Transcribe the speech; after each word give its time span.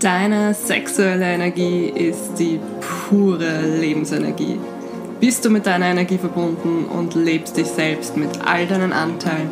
Deine 0.00 0.54
sexuelle 0.54 1.24
Energie 1.24 1.88
ist 1.88 2.36
die 2.38 2.60
pure 3.08 3.62
Lebensenergie. 3.80 4.56
Bist 5.18 5.44
du 5.44 5.50
mit 5.50 5.66
deiner 5.66 5.86
Energie 5.86 6.18
verbunden 6.18 6.84
und 6.84 7.16
lebst 7.16 7.56
dich 7.56 7.66
selbst 7.66 8.16
mit 8.16 8.30
all 8.46 8.68
deinen 8.68 8.92
Anteilen, 8.92 9.50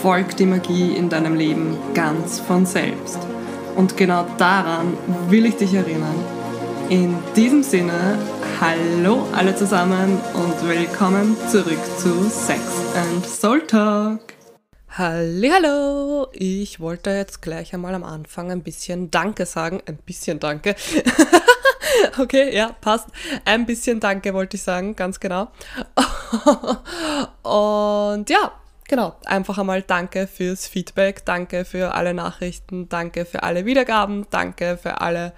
folgt 0.00 0.40
die 0.40 0.46
Magie 0.46 0.96
in 0.96 1.10
deinem 1.10 1.34
Leben 1.34 1.76
ganz 1.92 2.40
von 2.40 2.64
selbst. 2.64 3.18
Und 3.76 3.98
genau 3.98 4.24
daran 4.38 4.94
will 5.28 5.44
ich 5.44 5.56
dich 5.56 5.74
erinnern. 5.74 6.16
In 6.88 7.14
diesem 7.36 7.62
Sinne, 7.62 8.16
hallo 8.62 9.26
alle 9.36 9.54
zusammen 9.54 10.18
und 10.32 10.68
willkommen 10.70 11.36
zurück 11.50 11.80
zu 11.98 12.30
Sex 12.30 12.62
and 12.96 13.26
Soul 13.26 13.60
Talk. 13.66 14.20
Hallo, 14.98 16.26
ich 16.32 16.78
wollte 16.78 17.08
jetzt 17.12 17.40
gleich 17.40 17.72
einmal 17.72 17.94
am 17.94 18.04
Anfang 18.04 18.50
ein 18.50 18.62
bisschen 18.62 19.10
Danke 19.10 19.46
sagen. 19.46 19.80
Ein 19.86 19.96
bisschen 19.96 20.38
Danke. 20.38 20.76
okay, 22.18 22.54
ja, 22.54 22.76
passt. 22.78 23.08
Ein 23.46 23.64
bisschen 23.64 24.00
Danke 24.00 24.34
wollte 24.34 24.58
ich 24.58 24.62
sagen, 24.62 24.94
ganz 24.94 25.18
genau. 25.18 25.48
Und 27.42 28.28
ja, 28.28 28.52
genau, 28.86 29.16
einfach 29.24 29.56
einmal 29.56 29.80
Danke 29.80 30.26
fürs 30.26 30.68
Feedback, 30.68 31.24
danke 31.24 31.64
für 31.64 31.94
alle 31.94 32.12
Nachrichten, 32.12 32.90
danke 32.90 33.24
für 33.24 33.44
alle 33.44 33.64
Wiedergaben, 33.64 34.26
danke 34.28 34.76
für 34.76 35.00
alle 35.00 35.32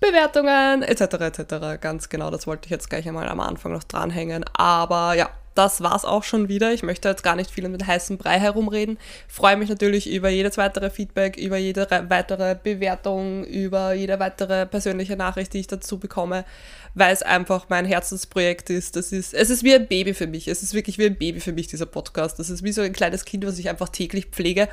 Bewertungen 0.00 0.82
etc. 0.82 1.00
etc. 1.00 1.80
Ganz 1.80 2.10
genau, 2.10 2.30
das 2.30 2.46
wollte 2.46 2.66
ich 2.66 2.70
jetzt 2.70 2.90
gleich 2.90 3.08
einmal 3.08 3.30
am 3.30 3.40
Anfang 3.40 3.72
noch 3.72 3.84
dranhängen. 3.84 4.44
Aber 4.52 5.14
ja, 5.14 5.30
das 5.54 5.80
war's 5.82 6.04
auch 6.04 6.24
schon 6.24 6.48
wieder. 6.48 6.72
Ich 6.72 6.82
möchte 6.82 7.08
jetzt 7.08 7.22
gar 7.22 7.36
nicht 7.36 7.50
viel 7.50 7.68
mit 7.68 7.86
heißem 7.86 8.18
Brei 8.18 8.38
herumreden. 8.38 8.98
Freue 9.28 9.56
mich 9.56 9.68
natürlich 9.68 10.10
über 10.10 10.28
jedes 10.28 10.56
weitere 10.56 10.90
Feedback, 10.90 11.36
über 11.36 11.56
jede 11.56 11.86
weitere 12.08 12.54
Bewertung, 12.54 13.44
über 13.44 13.92
jede 13.92 14.18
weitere 14.18 14.66
persönliche 14.66 15.16
Nachricht, 15.16 15.52
die 15.52 15.60
ich 15.60 15.66
dazu 15.66 15.98
bekomme, 15.98 16.44
weil 16.94 17.12
es 17.12 17.22
einfach 17.22 17.66
mein 17.68 17.84
Herzensprojekt 17.84 18.70
ist. 18.70 18.96
Das 18.96 19.12
ist, 19.12 19.34
es 19.34 19.50
ist 19.50 19.62
wie 19.62 19.74
ein 19.74 19.86
Baby 19.86 20.14
für 20.14 20.26
mich. 20.26 20.48
Es 20.48 20.62
ist 20.62 20.74
wirklich 20.74 20.98
wie 20.98 21.06
ein 21.06 21.16
Baby 21.16 21.40
für 21.40 21.52
mich, 21.52 21.66
dieser 21.66 21.86
Podcast. 21.86 22.38
Das 22.38 22.50
ist 22.50 22.62
wie 22.62 22.72
so 22.72 22.82
ein 22.82 22.92
kleines 22.92 23.24
Kind, 23.24 23.46
was 23.46 23.58
ich 23.58 23.68
einfach 23.68 23.88
täglich 23.88 24.26
pflege. 24.26 24.68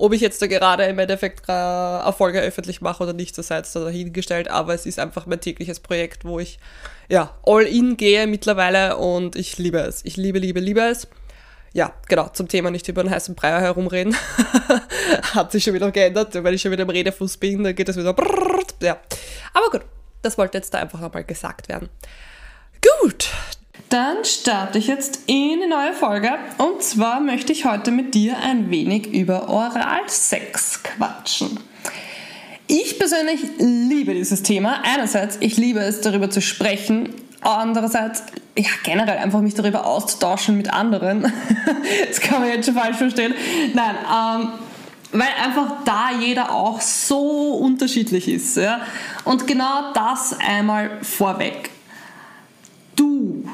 Ob 0.00 0.14
ich 0.14 0.22
jetzt 0.22 0.40
da 0.40 0.46
gerade 0.46 0.84
im 0.84 0.98
Endeffekt 0.98 1.46
Erfolge 1.46 2.40
öffentlich 2.40 2.80
mache 2.80 3.02
oder 3.02 3.12
nicht, 3.12 3.36
das 3.36 3.48
sei 3.48 3.58
jetzt 3.58 3.76
da 3.76 3.80
dahingestellt, 3.80 4.48
aber 4.48 4.72
es 4.72 4.86
ist 4.86 4.98
einfach 4.98 5.26
mein 5.26 5.42
tägliches 5.42 5.78
Projekt, 5.78 6.24
wo 6.24 6.40
ich 6.40 6.58
ja 7.10 7.36
all 7.44 7.64
in 7.64 7.98
gehe 7.98 8.26
mittlerweile 8.26 8.96
und 8.96 9.36
ich 9.36 9.58
liebe 9.58 9.78
es. 9.80 10.02
Ich 10.06 10.16
liebe, 10.16 10.38
liebe, 10.38 10.58
liebe 10.58 10.80
es. 10.80 11.06
Ja, 11.74 11.92
genau, 12.08 12.28
zum 12.28 12.48
Thema 12.48 12.70
nicht 12.70 12.88
über 12.88 13.02
einen 13.02 13.10
heißen 13.10 13.34
Brei 13.34 13.50
herumreden. 13.60 14.16
Hat 15.34 15.52
sich 15.52 15.64
schon 15.64 15.74
wieder 15.74 15.90
geändert, 15.90 16.32
wenn 16.32 16.54
ich 16.54 16.62
schon 16.62 16.72
wieder 16.72 16.84
im 16.84 16.90
Redefuß 16.90 17.36
bin, 17.36 17.62
dann 17.62 17.74
geht 17.74 17.88
das 17.88 17.98
wieder. 17.98 18.16
Ja. 18.80 18.98
Aber 19.52 19.70
gut, 19.70 19.82
das 20.22 20.38
wollte 20.38 20.56
jetzt 20.56 20.72
da 20.72 20.78
einfach 20.78 21.02
einmal 21.02 21.24
gesagt 21.24 21.68
werden. 21.68 21.90
Gut, 23.02 23.28
dann 23.88 24.24
starte 24.24 24.78
ich 24.78 24.86
jetzt 24.86 25.20
in 25.26 25.62
eine 25.62 25.68
neue 25.68 25.92
Folge 25.92 26.32
und 26.58 26.82
zwar 26.82 27.20
möchte 27.20 27.52
ich 27.52 27.64
heute 27.64 27.90
mit 27.90 28.14
dir 28.14 28.36
ein 28.38 28.70
wenig 28.70 29.12
über 29.12 29.48
Oralsex 29.48 30.82
quatschen. 30.82 31.58
Ich 32.66 32.98
persönlich 32.98 33.40
liebe 33.58 34.14
dieses 34.14 34.44
Thema. 34.44 34.82
Einerseits, 34.84 35.38
ich 35.40 35.56
liebe 35.56 35.80
es, 35.80 36.02
darüber 36.02 36.30
zu 36.30 36.40
sprechen. 36.40 37.08
Andererseits, 37.40 38.22
ja, 38.56 38.68
generell 38.84 39.18
einfach 39.18 39.40
mich 39.40 39.54
darüber 39.54 39.86
auszutauschen 39.86 40.56
mit 40.56 40.72
anderen. 40.72 41.22
das 42.08 42.20
kann 42.20 42.40
man 42.40 42.48
jetzt 42.48 42.66
schon 42.66 42.76
falsch 42.76 42.96
verstehen. 42.96 43.34
Nein, 43.74 43.96
ähm, 44.06 44.48
weil 45.12 45.28
einfach 45.44 45.82
da 45.84 46.10
jeder 46.20 46.52
auch 46.52 46.80
so 46.80 47.56
unterschiedlich 47.56 48.28
ist. 48.28 48.56
Ja? 48.56 48.82
Und 49.24 49.46
genau 49.46 49.92
das 49.92 50.36
einmal 50.38 50.90
vorweg. 51.02 51.69
Du 53.00 53.44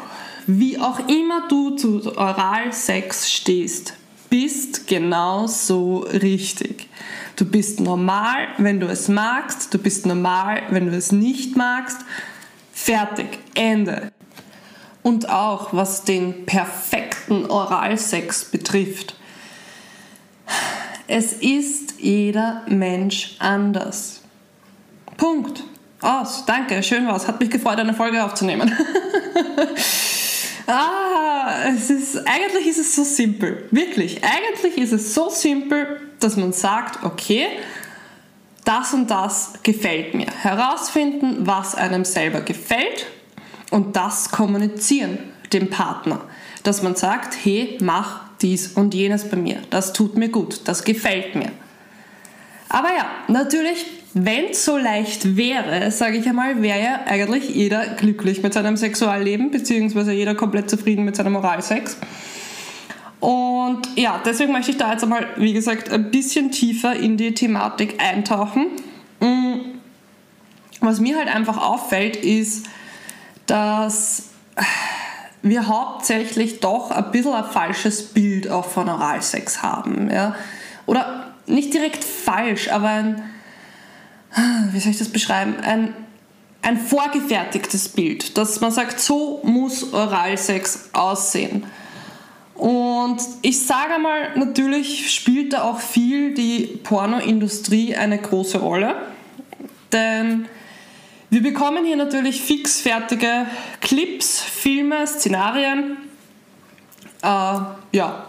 wie 0.47 0.79
auch 0.79 1.01
immer 1.09 1.49
du 1.49 1.71
zu 1.71 2.17
Oralsex 2.17 3.31
stehst, 3.31 3.95
bist 4.31 4.87
genau 4.87 5.47
so 5.47 5.99
richtig. 5.99 6.89
Du 7.35 7.45
bist 7.45 7.81
normal, 7.81 8.49
wenn 8.59 8.81
du 8.81 8.87
es 8.87 9.09
magst, 9.09 9.75
du 9.75 9.79
bist 9.79 10.07
normal, 10.07 10.63
wenn 10.71 10.87
du 10.87 10.97
es 10.97 11.13
nicht 11.13 11.57
magst. 11.57 11.99
Fertig, 12.73 13.39
Ende. 13.55 14.13
Und 15.03 15.29
auch 15.29 15.73
was 15.73 16.05
den 16.05 16.47
perfekten 16.47 17.47
Oralsex 17.47 18.45
betrifft. 18.45 19.17
Es 21.09 21.33
ist 21.33 22.01
jeder 22.01 22.63
Mensch 22.69 23.37
anders. 23.39 24.23
Punkt. 25.17 25.65
Aus. 26.07 26.45
Danke, 26.47 26.83
schön 26.85 27.07
war's. 27.07 27.27
Hat 27.27 27.41
mich 27.41 27.51
gefreut, 27.51 27.79
eine 27.79 27.95
Folge 27.95 28.25
aufzunehmen. 28.25 28.73
Ah, 30.69 31.69
es 31.69 31.91
ist, 31.91 32.27
eigentlich 32.27 32.67
ist 32.67 32.79
es 32.79 32.97
so 32.97 33.05
simpel. 33.05 33.69
Wirklich. 33.71 34.21
Eigentlich 34.25 34.79
ist 34.79 34.93
es 34.93 35.15
so 35.15 35.29
simpel, 35.31 36.01
dass 36.19 36.37
man 36.37 36.53
sagt, 36.53 37.05
okay, 37.05 37.47
das 38.65 38.93
und 38.93 39.09
das 39.09 39.53
gefällt 39.63 40.15
mir. 40.15 40.27
Herausfinden, 40.43 41.47
was 41.47 41.77
einem 41.77 42.05
selber 42.05 42.41
gefällt 42.41 43.07
und 43.71 43.95
das 43.95 44.33
kommunizieren 44.33 45.19
dem 45.53 45.71
Partner. 45.71 46.23
Dass 46.65 46.83
man 46.83 46.97
sagt, 46.97 47.37
hey, 47.45 47.79
mach 47.81 48.23
dies 48.41 48.73
und 48.73 48.93
jenes 48.93 49.29
bei 49.29 49.37
mir. 49.37 49.63
Das 49.71 49.93
tut 49.93 50.17
mir 50.17 50.31
gut, 50.31 50.63
das 50.65 50.83
gefällt 50.83 51.37
mir. 51.37 51.53
Aber 52.69 52.89
ja, 52.89 53.07
natürlich 53.29 53.87
wenn 54.19 54.47
es 54.47 54.65
so 54.65 54.79
leicht 54.79 55.37
wäre, 55.37 55.91
sage 55.91 56.17
ich 56.17 56.27
einmal, 56.27 56.63
wäre 56.63 56.83
ja 56.83 57.01
eigentlich 57.05 57.51
jeder 57.51 57.87
glücklich 57.87 58.43
mit 58.43 58.55
seinem 58.55 58.79
Sexualleben, 58.79 59.51
beziehungsweise 59.51 60.13
jeder 60.13 60.35
komplett 60.35 60.71
zufrieden 60.71 61.05
mit 61.05 61.15
seinem 61.17 61.35
Moralsex. 61.35 61.99
Und 63.21 63.83
ja, 63.95 64.19
deswegen 64.25 64.53
möchte 64.53 64.71
ich 64.71 64.79
da 64.79 64.93
jetzt 64.93 65.03
einmal, 65.03 65.27
wie 65.37 65.53
gesagt, 65.53 65.93
ein 65.93 66.11
bisschen 66.11 66.51
tiefer 66.51 66.97
in 66.97 67.19
die 67.19 67.35
Thematik 67.35 68.03
eintauchen. 68.03 68.69
Mm, 69.21 69.77
was 70.81 70.99
mir 70.99 71.19
halt 71.19 71.29
einfach 71.29 71.59
auffällt, 71.59 72.17
ist, 72.17 72.65
dass 73.45 74.31
wir 75.43 75.69
hauptsächlich 75.69 76.61
doch 76.61 76.91
ein 76.91 77.11
bisschen 77.11 77.35
ein 77.35 77.45
falsches 77.45 78.15
Bild 78.15 78.51
auch 78.51 78.65
von 78.65 78.89
Oralsex 78.89 79.63
haben. 79.63 80.11
Ja? 80.11 80.37
Oder 80.87 81.35
nicht 81.47 81.75
direkt 81.75 82.03
falsch, 82.03 82.71
aber 82.73 82.89
ein 82.89 83.23
wie 84.73 84.81
soll 84.81 84.93
ich 84.93 84.99
das 84.99 85.09
beschreiben, 85.09 85.57
ein, 85.63 85.95
ein 86.63 86.79
vorgefertigtes 86.79 87.89
Bild, 87.89 88.37
dass 88.37 88.61
man 88.61 88.71
sagt, 88.71 89.01
so 89.01 89.41
muss 89.45 89.93
Oralsex 89.93 90.91
aussehen. 90.93 91.65
Und 92.55 93.19
ich 93.43 93.67
sage 93.67 93.99
mal, 93.99 94.37
natürlich 94.37 95.15
spielt 95.15 95.53
da 95.53 95.65
auch 95.65 95.79
viel 95.81 96.33
die 96.35 96.81
Pornoindustrie 96.83 97.95
eine 97.95 98.19
große 98.19 98.59
Rolle, 98.59 98.97
denn 99.93 100.47
wir 101.29 101.43
bekommen 101.43 101.85
hier 101.85 101.97
natürlich 101.97 102.41
fixfertige 102.41 103.47
Clips, 103.81 104.41
Filme, 104.41 105.07
Szenarien, 105.07 105.99
äh, 107.23 107.59
ja, 107.93 108.27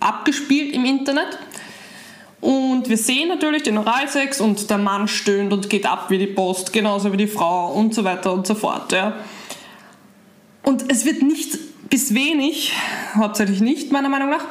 abgespielt 0.00 0.74
im 0.74 0.84
Internet. 0.84 1.38
Und 2.40 2.88
wir 2.88 2.96
sehen 2.96 3.28
natürlich 3.28 3.64
den 3.64 3.76
Oralsex 3.76 4.40
und 4.40 4.70
der 4.70 4.78
Mann 4.78 5.08
stöhnt 5.08 5.52
und 5.52 5.68
geht 5.68 5.84
ab 5.84 6.06
wie 6.08 6.18
die 6.18 6.26
Post, 6.26 6.72
genauso 6.72 7.12
wie 7.12 7.18
die 7.18 7.26
Frau 7.26 7.72
und 7.72 7.94
so 7.94 8.04
weiter 8.04 8.32
und 8.32 8.46
so 8.46 8.54
fort. 8.54 8.92
Ja. 8.92 9.14
Und 10.62 10.90
es 10.90 11.04
wird 11.04 11.22
nicht 11.22 11.58
bis 11.90 12.14
wenig, 12.14 12.72
hauptsächlich 13.14 13.60
nicht 13.60 13.92
meiner 13.92 14.08
Meinung 14.08 14.30
nach, 14.30 14.44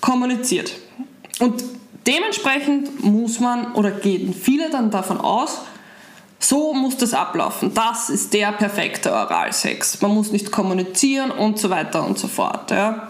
kommuniziert. 0.00 0.72
Und 1.40 1.62
dementsprechend 2.06 3.04
muss 3.04 3.40
man 3.40 3.72
oder 3.72 3.90
gehen 3.90 4.32
viele 4.32 4.70
dann 4.70 4.90
davon 4.90 5.18
aus, 5.18 5.60
so 6.38 6.72
muss 6.72 6.96
das 6.96 7.12
ablaufen. 7.12 7.74
Das 7.74 8.08
ist 8.08 8.32
der 8.32 8.52
perfekte 8.52 9.12
Oralsex. 9.12 10.00
Man 10.00 10.14
muss 10.14 10.32
nicht 10.32 10.50
kommunizieren 10.50 11.30
und 11.30 11.58
so 11.58 11.68
weiter 11.68 12.06
und 12.06 12.18
so 12.18 12.28
fort. 12.28 12.70
Ja. 12.70 13.08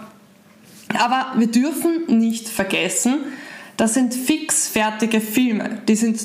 Aber 0.99 1.27
wir 1.37 1.47
dürfen 1.47 2.19
nicht 2.19 2.49
vergessen, 2.49 3.19
das 3.77 3.93
sind 3.93 4.13
fix 4.13 4.67
fertige 4.67 5.21
Filme. 5.21 5.81
Die 5.87 5.95
sind 5.95 6.19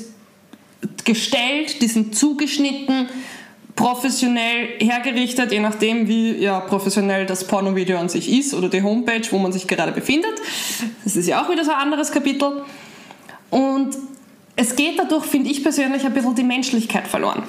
gestellt, 1.04 1.81
die 1.81 1.88
sind 1.88 2.16
zugeschnitten, 2.16 3.08
professionell 3.75 4.78
hergerichtet, 4.78 5.52
je 5.52 5.60
nachdem, 5.60 6.08
wie 6.08 6.32
ja, 6.37 6.60
professionell 6.60 7.26
das 7.26 7.46
Pornovideo 7.46 7.98
an 7.98 8.08
sich 8.08 8.31
ist 8.31 8.54
oder 8.54 8.69
die 8.69 8.82
Homepage, 8.82 9.22
wo 9.31 9.38
man 9.38 9.52
sich 9.52 9.66
gerade 9.66 9.93
befindet. 9.93 10.32
Das 11.04 11.14
ist 11.14 11.28
ja 11.28 11.43
auch 11.43 11.50
wieder 11.50 11.64
so 11.64 11.70
ein 11.70 11.76
anderes 11.76 12.10
Kapitel. 12.10 12.62
Und 13.50 13.96
es 14.56 14.75
geht 14.75 14.99
dadurch, 14.99 15.26
finde 15.26 15.50
ich 15.50 15.62
persönlich, 15.62 16.04
ein 16.04 16.14
bisschen 16.14 16.34
die 16.34 16.42
Menschlichkeit 16.42 17.06
verloren. 17.06 17.42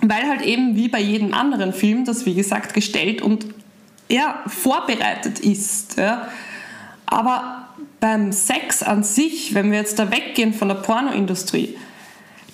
Weil 0.00 0.26
halt 0.26 0.42
eben 0.42 0.74
wie 0.76 0.88
bei 0.88 1.00
jedem 1.00 1.34
anderen 1.34 1.72
Film, 1.72 2.04
das 2.04 2.24
wie 2.24 2.34
gesagt 2.34 2.72
gestellt 2.72 3.20
und 3.20 3.46
ja, 4.08 4.42
vorbereitet 4.46 5.40
ist. 5.40 5.98
Ja. 5.98 6.28
Aber 7.04 7.67
beim 8.00 8.32
Sex 8.32 8.82
an 8.82 9.02
sich, 9.02 9.54
wenn 9.54 9.70
wir 9.70 9.78
jetzt 9.78 9.98
da 9.98 10.10
weggehen 10.10 10.54
von 10.54 10.68
der 10.68 10.76
Pornoindustrie, 10.76 11.76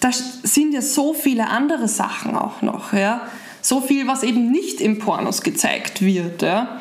da 0.01 0.11
sind 0.13 0.73
ja 0.73 0.83
so 0.83 1.15
viele 1.15 1.49
andere 1.49 1.89
Sachen 1.89 2.37
auch 2.37 2.63
noch, 2.63 2.93
ja. 2.93 3.23
So 3.63 3.81
viel, 3.81 4.07
was 4.07 4.23
eben 4.23 4.51
nicht 4.51 4.81
im 4.81 4.99
Pornos 4.99 5.43
gezeigt 5.43 6.03
wird, 6.03 6.43
ja. 6.43 6.81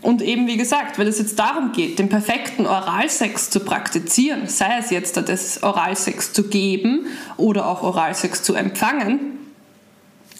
Und 0.00 0.20
eben 0.20 0.46
wie 0.46 0.58
gesagt, 0.58 0.98
wenn 0.98 1.06
es 1.06 1.18
jetzt 1.18 1.38
darum 1.38 1.72
geht, 1.72 1.98
den 1.98 2.10
perfekten 2.10 2.66
Oralsex 2.66 3.48
zu 3.48 3.60
praktizieren, 3.60 4.48
sei 4.48 4.76
es 4.78 4.90
jetzt 4.90 5.16
das 5.16 5.62
Oralsex 5.62 6.34
zu 6.34 6.48
geben 6.48 7.06
oder 7.38 7.66
auch 7.66 7.82
Oralsex 7.82 8.42
zu 8.42 8.54
empfangen, 8.54 9.38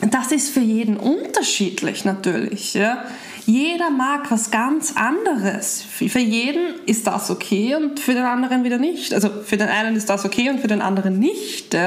das 0.01 0.33
ist 0.33 0.51
für 0.51 0.61
jeden 0.61 0.99
unterschiedlich 0.99 2.05
natürlich. 2.05 2.75
Ja. 2.75 3.05
Jeder 3.47 3.91
mag 3.91 4.31
was 4.31 4.51
ganz 4.51 4.95
anderes. 4.97 5.83
Für 5.83 6.19
jeden 6.19 6.83
ist 6.87 7.07
das 7.07 7.31
okay 7.31 7.75
und 7.75 8.01
für 8.01 8.15
den 8.15 8.25
anderen 8.25 8.65
wieder 8.65 8.79
nicht. 8.79 9.13
Also 9.13 9.29
für 9.29 9.59
den 9.59 9.69
einen 9.69 9.97
ist 9.97 10.09
das 10.09 10.25
okay 10.25 10.49
und 10.49 10.61
für 10.61 10.69
den 10.69 10.81
anderen 10.81 11.19
nicht. 11.19 11.77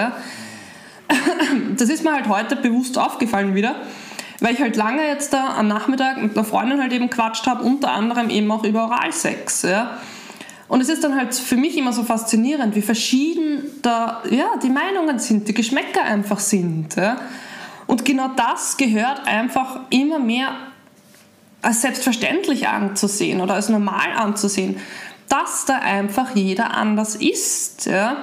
Das 1.77 1.89
ist 1.89 2.03
mir 2.03 2.11
halt 2.13 2.27
heute 2.27 2.55
bewusst 2.57 2.97
aufgefallen 2.97 3.55
wieder, 3.55 3.75
weil 4.41 4.53
ich 4.53 4.61
halt 4.61 4.75
lange 4.75 5.05
jetzt 5.07 5.31
da 5.31 5.55
am 5.55 5.67
Nachmittag 5.67 6.21
mit 6.21 6.35
einer 6.35 6.43
Freundin 6.43 6.81
halt 6.81 6.91
eben 6.91 7.09
quatscht 7.09 7.47
habe, 7.47 7.63
unter 7.63 7.91
anderem 7.91 8.29
eben 8.29 8.51
auch 8.51 8.63
über 8.63 8.83
Oralsex. 8.83 9.65
Und 10.67 10.81
es 10.81 10.89
ist 10.89 11.03
dann 11.03 11.15
halt 11.15 11.33
für 11.33 11.55
mich 11.55 11.77
immer 11.77 11.93
so 11.93 12.03
faszinierend, 12.03 12.75
wie 12.75 12.81
verschieden 12.81 13.63
da 13.81 14.21
ja, 14.29 14.47
die 14.61 14.69
Meinungen 14.69 15.19
sind, 15.19 15.47
die 15.47 15.53
Geschmäcker 15.53 16.03
einfach 16.03 16.39
sind. 16.39 16.95
Und 17.85 18.03
genau 18.03 18.29
das 18.35 18.75
gehört 18.75 19.25
einfach 19.25 19.81
immer 19.89 20.19
mehr 20.19 20.49
als 21.67 21.81
selbstverständlich 21.81 22.69
anzusehen 22.69 23.41
oder 23.41 23.55
als 23.55 23.67
normal 23.67 24.13
anzusehen, 24.15 24.77
dass 25.27 25.65
da 25.65 25.79
einfach 25.79 26.33
jeder 26.33 26.71
anders 26.73 27.15
ist. 27.15 27.87
Ja? 27.87 28.15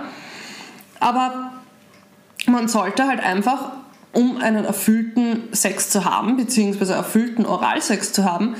Aber 0.98 1.52
man 2.46 2.68
sollte 2.68 3.06
halt 3.06 3.20
einfach, 3.20 3.72
um 4.12 4.38
einen 4.38 4.64
erfüllten 4.64 5.42
Sex 5.52 5.90
zu 5.90 6.06
haben, 6.06 6.38
beziehungsweise 6.38 6.94
erfüllten 6.94 7.44
Oralsex 7.44 8.14
zu 8.14 8.24
haben, 8.24 8.56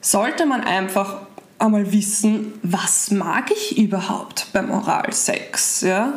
sollte 0.00 0.44
man 0.44 0.62
einfach 0.62 1.18
einmal 1.60 1.92
wissen, 1.92 2.52
was 2.64 3.12
mag 3.12 3.52
ich 3.52 3.78
überhaupt 3.78 4.48
beim 4.52 4.72
Oralsex. 4.72 5.82
Ja? 5.82 6.14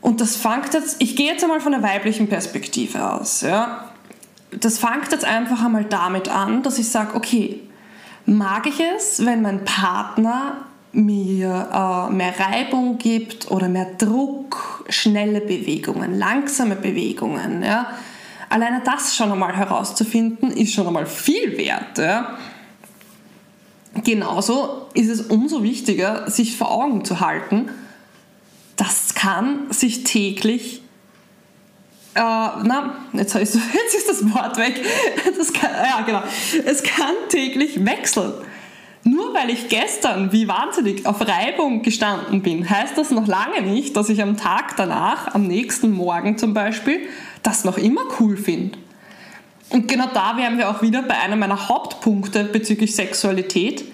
Und 0.00 0.20
das 0.20 0.36
fängt 0.36 0.74
jetzt, 0.74 0.94
ich 1.00 1.16
gehe 1.16 1.32
jetzt 1.32 1.42
einmal 1.42 1.60
von 1.60 1.72
der 1.72 1.82
weiblichen 1.82 2.28
Perspektive 2.28 3.14
aus. 3.14 3.40
Ja? 3.40 3.91
Das 4.60 4.78
fängt 4.78 5.10
jetzt 5.10 5.24
einfach 5.24 5.64
einmal 5.64 5.84
damit 5.84 6.28
an, 6.28 6.62
dass 6.62 6.78
ich 6.78 6.88
sage, 6.88 7.14
okay, 7.14 7.60
mag 8.26 8.66
ich 8.66 8.80
es, 8.80 9.24
wenn 9.24 9.42
mein 9.42 9.64
Partner 9.64 10.66
mir 10.92 11.68
äh, 11.72 12.12
mehr 12.12 12.34
Reibung 12.38 12.98
gibt 12.98 13.50
oder 13.50 13.68
mehr 13.68 13.94
Druck, 13.96 14.84
schnelle 14.88 15.40
Bewegungen, 15.40 16.18
langsame 16.18 16.76
Bewegungen. 16.76 17.62
Ja? 17.62 17.92
Alleine 18.50 18.82
das 18.84 19.16
schon 19.16 19.32
einmal 19.32 19.56
herauszufinden, 19.56 20.50
ist 20.50 20.74
schon 20.74 20.86
einmal 20.86 21.06
viel 21.06 21.56
wert. 21.56 21.96
Ja? 21.96 22.36
Genauso 24.04 24.88
ist 24.92 25.08
es 25.08 25.22
umso 25.22 25.62
wichtiger, 25.62 26.30
sich 26.30 26.56
vor 26.56 26.70
Augen 26.70 27.04
zu 27.04 27.20
halten, 27.20 27.70
das 28.76 29.14
kann 29.14 29.70
sich 29.70 30.04
täglich 30.04 30.82
äh, 32.14 32.20
na, 32.20 32.94
jetzt, 33.12 33.34
ist, 33.34 33.54
jetzt 33.72 33.94
ist 33.94 34.08
das 34.08 34.34
Wort 34.34 34.56
weg. 34.58 34.84
Das 35.36 35.52
kann, 35.52 35.70
ja, 35.70 36.00
genau. 36.02 36.22
Es 36.64 36.82
kann 36.82 37.14
täglich 37.28 37.84
wechseln. 37.84 38.32
Nur 39.04 39.34
weil 39.34 39.50
ich 39.50 39.68
gestern 39.68 40.30
wie 40.30 40.46
wahnsinnig 40.46 41.06
auf 41.06 41.20
Reibung 41.20 41.82
gestanden 41.82 42.42
bin, 42.42 42.68
heißt 42.68 42.96
das 42.96 43.10
noch 43.10 43.26
lange 43.26 43.62
nicht, 43.62 43.96
dass 43.96 44.08
ich 44.08 44.22
am 44.22 44.36
Tag 44.36 44.76
danach, 44.76 45.34
am 45.34 45.42
nächsten 45.42 45.90
Morgen 45.90 46.38
zum 46.38 46.54
Beispiel, 46.54 47.00
das 47.42 47.64
noch 47.64 47.78
immer 47.78 48.02
cool 48.20 48.36
finde. 48.36 48.78
Und 49.70 49.88
genau 49.88 50.06
da 50.14 50.36
wären 50.36 50.58
wir 50.58 50.70
auch 50.70 50.82
wieder 50.82 51.02
bei 51.02 51.18
einem 51.18 51.40
meiner 51.40 51.68
Hauptpunkte 51.68 52.44
bezüglich 52.44 52.94
Sexualität 52.94 53.84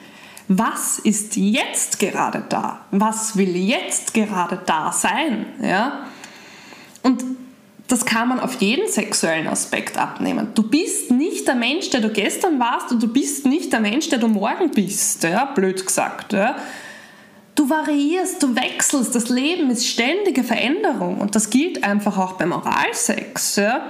was 0.49 0.99
ist 0.99 1.37
jetzt 1.37 1.99
gerade 1.99 2.43
da? 2.49 2.81
Was 2.91 3.37
will 3.37 3.55
jetzt 3.55 4.15
gerade 4.15 4.59
da 4.65 4.93
sein? 4.93 5.47
Ja? 5.63 6.07
Und 7.03 7.23
das 7.89 8.05
kann 8.05 8.29
man 8.29 8.39
auf 8.39 8.61
jeden 8.61 8.87
sexuellen 8.87 9.49
Aspekt 9.49 9.97
abnehmen. 9.97 10.49
Du 10.55 10.63
bist 10.63 11.11
nicht 11.11 11.49
der 11.49 11.55
Mensch, 11.55 11.89
der 11.89 12.03
du 12.03 12.11
gestern 12.11 12.61
warst 12.61 12.93
und 12.93 13.03
du 13.03 13.09
bist 13.09 13.47
nicht 13.47 13.73
der 13.73 13.81
Mensch, 13.81 14.11
der 14.11 14.19
du 14.19 14.29
morgen 14.29 14.71
bist, 14.71 15.25
ja? 15.25 15.47
blöd 15.47 15.85
gesagt. 15.85 16.35
Ja? 16.35 16.57
Du 17.55 17.69
variierst, 17.69 18.43
du 18.43 18.55
wechselst, 18.55 19.15
das 19.15 19.31
Leben 19.31 19.71
ist 19.71 19.87
ständige 19.87 20.45
Veränderung 20.45 21.19
und 21.19 21.35
das 21.35 21.49
gilt 21.49 21.83
einfach 21.83 22.19
auch 22.19 22.33
beim 22.35 22.53
Oralsex. 22.53 23.57
Ja? 23.57 23.87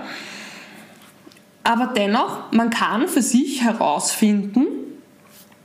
Aber 1.64 1.88
dennoch, 1.88 2.52
man 2.52 2.70
kann 2.70 3.08
für 3.08 3.20
sich 3.20 3.62
herausfinden, 3.62 4.66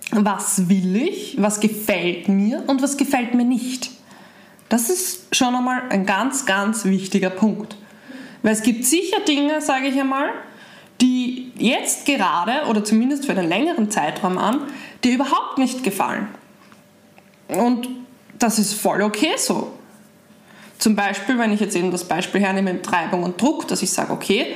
was 0.09 0.69
will 0.69 0.95
ich, 0.95 1.35
was 1.39 1.59
gefällt 1.59 2.29
mir 2.29 2.63
und 2.65 2.81
was 2.81 2.97
gefällt 2.97 3.35
mir 3.35 3.45
nicht. 3.45 3.91
Das 4.69 4.89
ist 4.89 5.35
schon 5.35 5.55
einmal 5.55 5.83
ein 5.89 6.07
ganz, 6.07 6.47
ganz 6.47 6.85
wichtiger 6.85 7.29
Punkt. 7.29 7.77
Weil 8.43 8.53
es 8.53 8.61
gibt 8.61 8.85
sicher 8.85 9.19
Dinge, 9.21 9.61
sage 9.61 9.87
ich 9.87 9.99
einmal, 9.99 10.29
die 11.01 11.51
jetzt 11.57 12.05
gerade 12.05 12.67
oder 12.69 12.83
zumindest 12.83 13.25
für 13.25 13.31
einen 13.31 13.49
längeren 13.49 13.89
Zeitraum 13.89 14.37
an, 14.37 14.61
dir 15.03 15.15
überhaupt 15.15 15.57
nicht 15.57 15.83
gefallen. 15.83 16.27
Und 17.47 17.89
das 18.37 18.59
ist 18.59 18.73
voll 18.73 19.01
okay 19.01 19.31
so. 19.37 19.73
Zum 20.77 20.95
Beispiel, 20.95 21.39
wenn 21.39 21.51
ich 21.51 21.61
jetzt 21.61 21.75
eben 21.75 21.91
das 21.91 22.03
Beispiel 22.03 22.41
hernehme 22.41 22.73
mit 22.73 22.85
Treibung 22.85 23.23
und 23.23 23.41
Druck, 23.41 23.67
dass 23.67 23.81
ich 23.81 23.91
sage, 23.91 24.11
okay, 24.11 24.53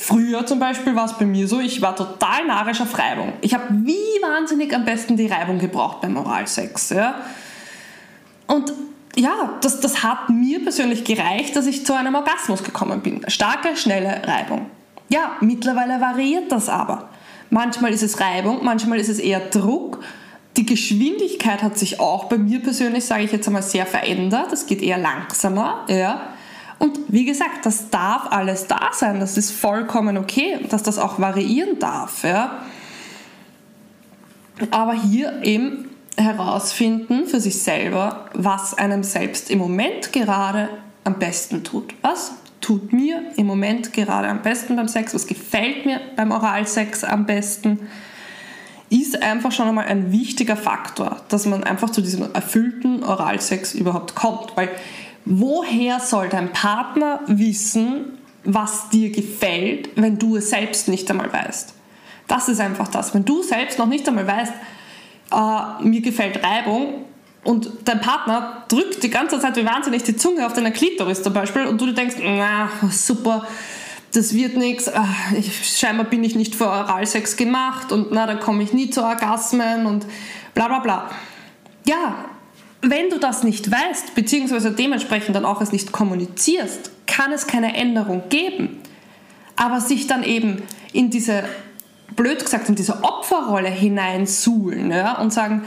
Früher 0.00 0.46
zum 0.46 0.60
Beispiel 0.60 0.94
war 0.94 1.06
es 1.06 1.18
bei 1.18 1.24
mir 1.24 1.48
so, 1.48 1.58
ich 1.58 1.82
war 1.82 1.96
total 1.96 2.46
narrisch 2.46 2.80
auf 2.80 2.96
Reibung. 2.96 3.32
Ich 3.40 3.52
habe 3.52 3.64
wie 3.82 4.22
wahnsinnig 4.22 4.72
am 4.72 4.84
besten 4.84 5.16
die 5.16 5.26
Reibung 5.26 5.58
gebraucht 5.58 6.00
beim 6.00 6.16
Oralsex. 6.16 6.90
Ja? 6.90 7.16
Und 8.46 8.72
ja, 9.18 9.58
das, 9.60 9.80
das 9.80 10.04
hat 10.04 10.30
mir 10.30 10.62
persönlich 10.62 11.02
gereicht, 11.02 11.56
dass 11.56 11.66
ich 11.66 11.84
zu 11.84 11.92
einem 11.92 12.14
Orgasmus 12.14 12.62
gekommen 12.62 13.00
bin. 13.00 13.28
Starke, 13.28 13.76
schnelle 13.76 14.22
Reibung. 14.24 14.66
Ja, 15.08 15.32
mittlerweile 15.40 16.00
variiert 16.00 16.52
das 16.52 16.68
aber. 16.68 17.08
Manchmal 17.50 17.92
ist 17.92 18.04
es 18.04 18.20
Reibung, 18.20 18.60
manchmal 18.62 19.00
ist 19.00 19.08
es 19.08 19.18
eher 19.18 19.40
Druck. 19.40 20.04
Die 20.56 20.64
Geschwindigkeit 20.66 21.62
hat 21.62 21.76
sich 21.78 21.98
auch 21.98 22.26
bei 22.26 22.38
mir 22.38 22.62
persönlich, 22.62 23.06
sage 23.06 23.24
ich 23.24 23.32
jetzt 23.32 23.48
einmal, 23.48 23.62
sehr 23.62 23.86
verändert. 23.86 24.52
Es 24.52 24.66
geht 24.66 24.82
eher 24.82 24.98
langsamer. 24.98 25.84
Ja. 25.88 26.20
Und 26.78 26.98
wie 27.08 27.24
gesagt, 27.24 27.66
das 27.66 27.90
darf 27.90 28.30
alles 28.30 28.68
da 28.68 28.90
sein, 28.92 29.18
das 29.18 29.36
ist 29.36 29.50
vollkommen 29.50 30.16
okay, 30.16 30.64
dass 30.68 30.84
das 30.84 30.98
auch 30.98 31.18
variieren 31.18 31.80
darf. 31.80 32.22
Ja? 32.22 32.62
Aber 34.70 34.92
hier 34.92 35.42
eben 35.42 35.87
herausfinden 36.18 37.26
für 37.26 37.40
sich 37.40 37.62
selber, 37.62 38.26
was 38.34 38.74
einem 38.74 39.02
selbst 39.02 39.50
im 39.50 39.58
Moment 39.58 40.12
gerade 40.12 40.68
am 41.04 41.18
besten 41.18 41.64
tut. 41.64 41.94
Was 42.02 42.32
tut 42.60 42.92
mir 42.92 43.22
im 43.36 43.46
Moment 43.46 43.92
gerade 43.92 44.28
am 44.28 44.42
besten 44.42 44.76
beim 44.76 44.88
Sex? 44.88 45.14
Was 45.14 45.26
gefällt 45.26 45.86
mir 45.86 46.00
beim 46.16 46.32
Oralsex 46.32 47.04
am 47.04 47.24
besten? 47.24 47.88
Ist 48.90 49.22
einfach 49.22 49.52
schon 49.52 49.68
einmal 49.68 49.86
ein 49.86 50.12
wichtiger 50.12 50.56
Faktor, 50.56 51.22
dass 51.28 51.46
man 51.46 51.62
einfach 51.64 51.90
zu 51.90 52.00
diesem 52.00 52.34
erfüllten 52.34 53.04
Oralsex 53.04 53.74
überhaupt 53.74 54.14
kommt. 54.14 54.56
Weil 54.56 54.70
Woher 55.30 56.00
soll 56.00 56.30
dein 56.30 56.52
Partner 56.54 57.20
wissen, 57.26 58.18
was 58.44 58.88
dir 58.88 59.10
gefällt, 59.10 59.90
wenn 59.94 60.18
du 60.18 60.36
es 60.36 60.48
selbst 60.48 60.88
nicht 60.88 61.10
einmal 61.10 61.30
weißt? 61.30 61.74
Das 62.28 62.48
ist 62.48 62.60
einfach 62.60 62.88
das. 62.88 63.12
Wenn 63.12 63.26
du 63.26 63.42
selbst 63.42 63.78
noch 63.78 63.86
nicht 63.86 64.08
einmal 64.08 64.26
weißt, 64.26 64.54
äh, 65.32 65.82
mir 65.82 66.00
gefällt 66.00 66.42
Reibung 66.44 67.04
und 67.44 67.70
dein 67.84 68.00
Partner 68.00 68.64
drückt 68.68 69.02
die 69.02 69.10
ganze 69.10 69.40
Zeit 69.40 69.56
wie 69.56 69.64
wahnsinnig 69.64 70.02
die 70.02 70.16
Zunge 70.16 70.46
auf 70.46 70.52
deiner 70.52 70.70
Klitoris 70.70 71.22
zum 71.22 71.32
Beispiel 71.32 71.66
und 71.66 71.80
du 71.80 71.92
denkst, 71.92 72.16
na 72.22 72.68
super, 72.90 73.46
das 74.12 74.34
wird 74.34 74.56
nichts, 74.56 74.88
ah, 74.88 75.06
scheinbar 75.62 76.06
bin 76.06 76.24
ich 76.24 76.34
nicht 76.34 76.54
für 76.54 76.66
Oralsex 76.66 77.36
gemacht 77.36 77.92
und 77.92 78.10
na, 78.10 78.26
da 78.26 78.34
komme 78.34 78.62
ich 78.62 78.72
nie 78.72 78.90
zu 78.90 79.02
Orgasmen 79.02 79.86
und 79.86 80.06
bla 80.54 80.68
bla 80.68 80.78
bla. 80.80 81.10
Ja, 81.86 82.24
wenn 82.80 83.10
du 83.10 83.18
das 83.18 83.42
nicht 83.42 83.70
weißt, 83.70 84.14
beziehungsweise 84.14 84.70
dementsprechend 84.70 85.34
dann 85.34 85.44
auch 85.44 85.60
es 85.60 85.72
nicht 85.72 85.92
kommunizierst, 85.92 86.90
kann 87.06 87.32
es 87.32 87.46
keine 87.46 87.74
Änderung 87.74 88.22
geben. 88.28 88.80
Aber 89.56 89.80
sich 89.80 90.06
dann 90.06 90.22
eben 90.22 90.62
in 90.92 91.10
diese, 91.10 91.42
blöd 92.18 92.44
gesagt, 92.44 92.68
in 92.68 92.74
diese 92.74 93.02
Opferrolle 93.02 93.70
hineinsuhlen 93.70 94.90
ja, 94.90 95.18
und 95.18 95.32
sagen, 95.32 95.64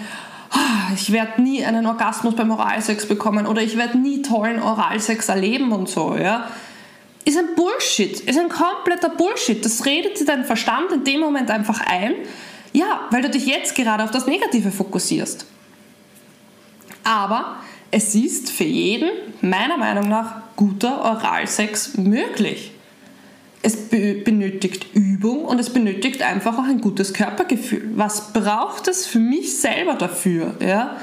oh, 0.53 0.93
ich 0.93 1.11
werde 1.11 1.41
nie 1.41 1.65
einen 1.65 1.87
Orgasmus 1.87 2.35
beim 2.35 2.51
Oralsex 2.51 3.07
bekommen 3.07 3.47
oder 3.47 3.63
ich 3.63 3.77
werde 3.77 3.97
nie 3.97 4.21
tollen 4.21 4.61
Oralsex 4.61 5.29
erleben 5.29 5.71
und 5.71 5.89
so, 5.89 6.15
ja, 6.15 6.47
ist 7.25 7.37
ein 7.37 7.55
Bullshit, 7.55 8.19
ist 8.19 8.37
ein 8.37 8.49
kompletter 8.49 9.09
Bullshit. 9.09 9.63
Das 9.63 9.85
redet 9.85 10.19
dir 10.19 10.25
dein 10.25 10.43
Verstand 10.43 10.91
in 10.91 11.03
dem 11.03 11.19
Moment 11.19 11.49
einfach 11.49 11.79
ein, 11.87 12.13
ja, 12.73 13.01
weil 13.11 13.21
du 13.21 13.29
dich 13.29 13.45
jetzt 13.45 13.75
gerade 13.75 14.03
auf 14.03 14.11
das 14.11 14.27
Negative 14.27 14.71
fokussierst. 14.71 15.45
Aber 17.03 17.57
es 17.91 18.13
ist 18.15 18.51
für 18.51 18.63
jeden, 18.63 19.09
meiner 19.41 19.77
Meinung 19.77 20.09
nach, 20.09 20.41
guter 20.55 21.03
Oralsex 21.03 21.97
möglich. 21.97 22.71
Es 23.63 23.89
benötigt 23.89 24.87
Übung 24.93 25.45
und 25.45 25.59
es 25.59 25.71
benötigt 25.71 26.23
einfach 26.23 26.57
auch 26.57 26.63
ein 26.63 26.81
gutes 26.81 27.13
Körpergefühl. 27.13 27.91
Was 27.95 28.33
braucht 28.33 28.87
es 28.87 29.05
für 29.05 29.19
mich 29.19 29.57
selber 29.57 29.93
dafür? 29.93 30.55
Ja? 30.59 30.97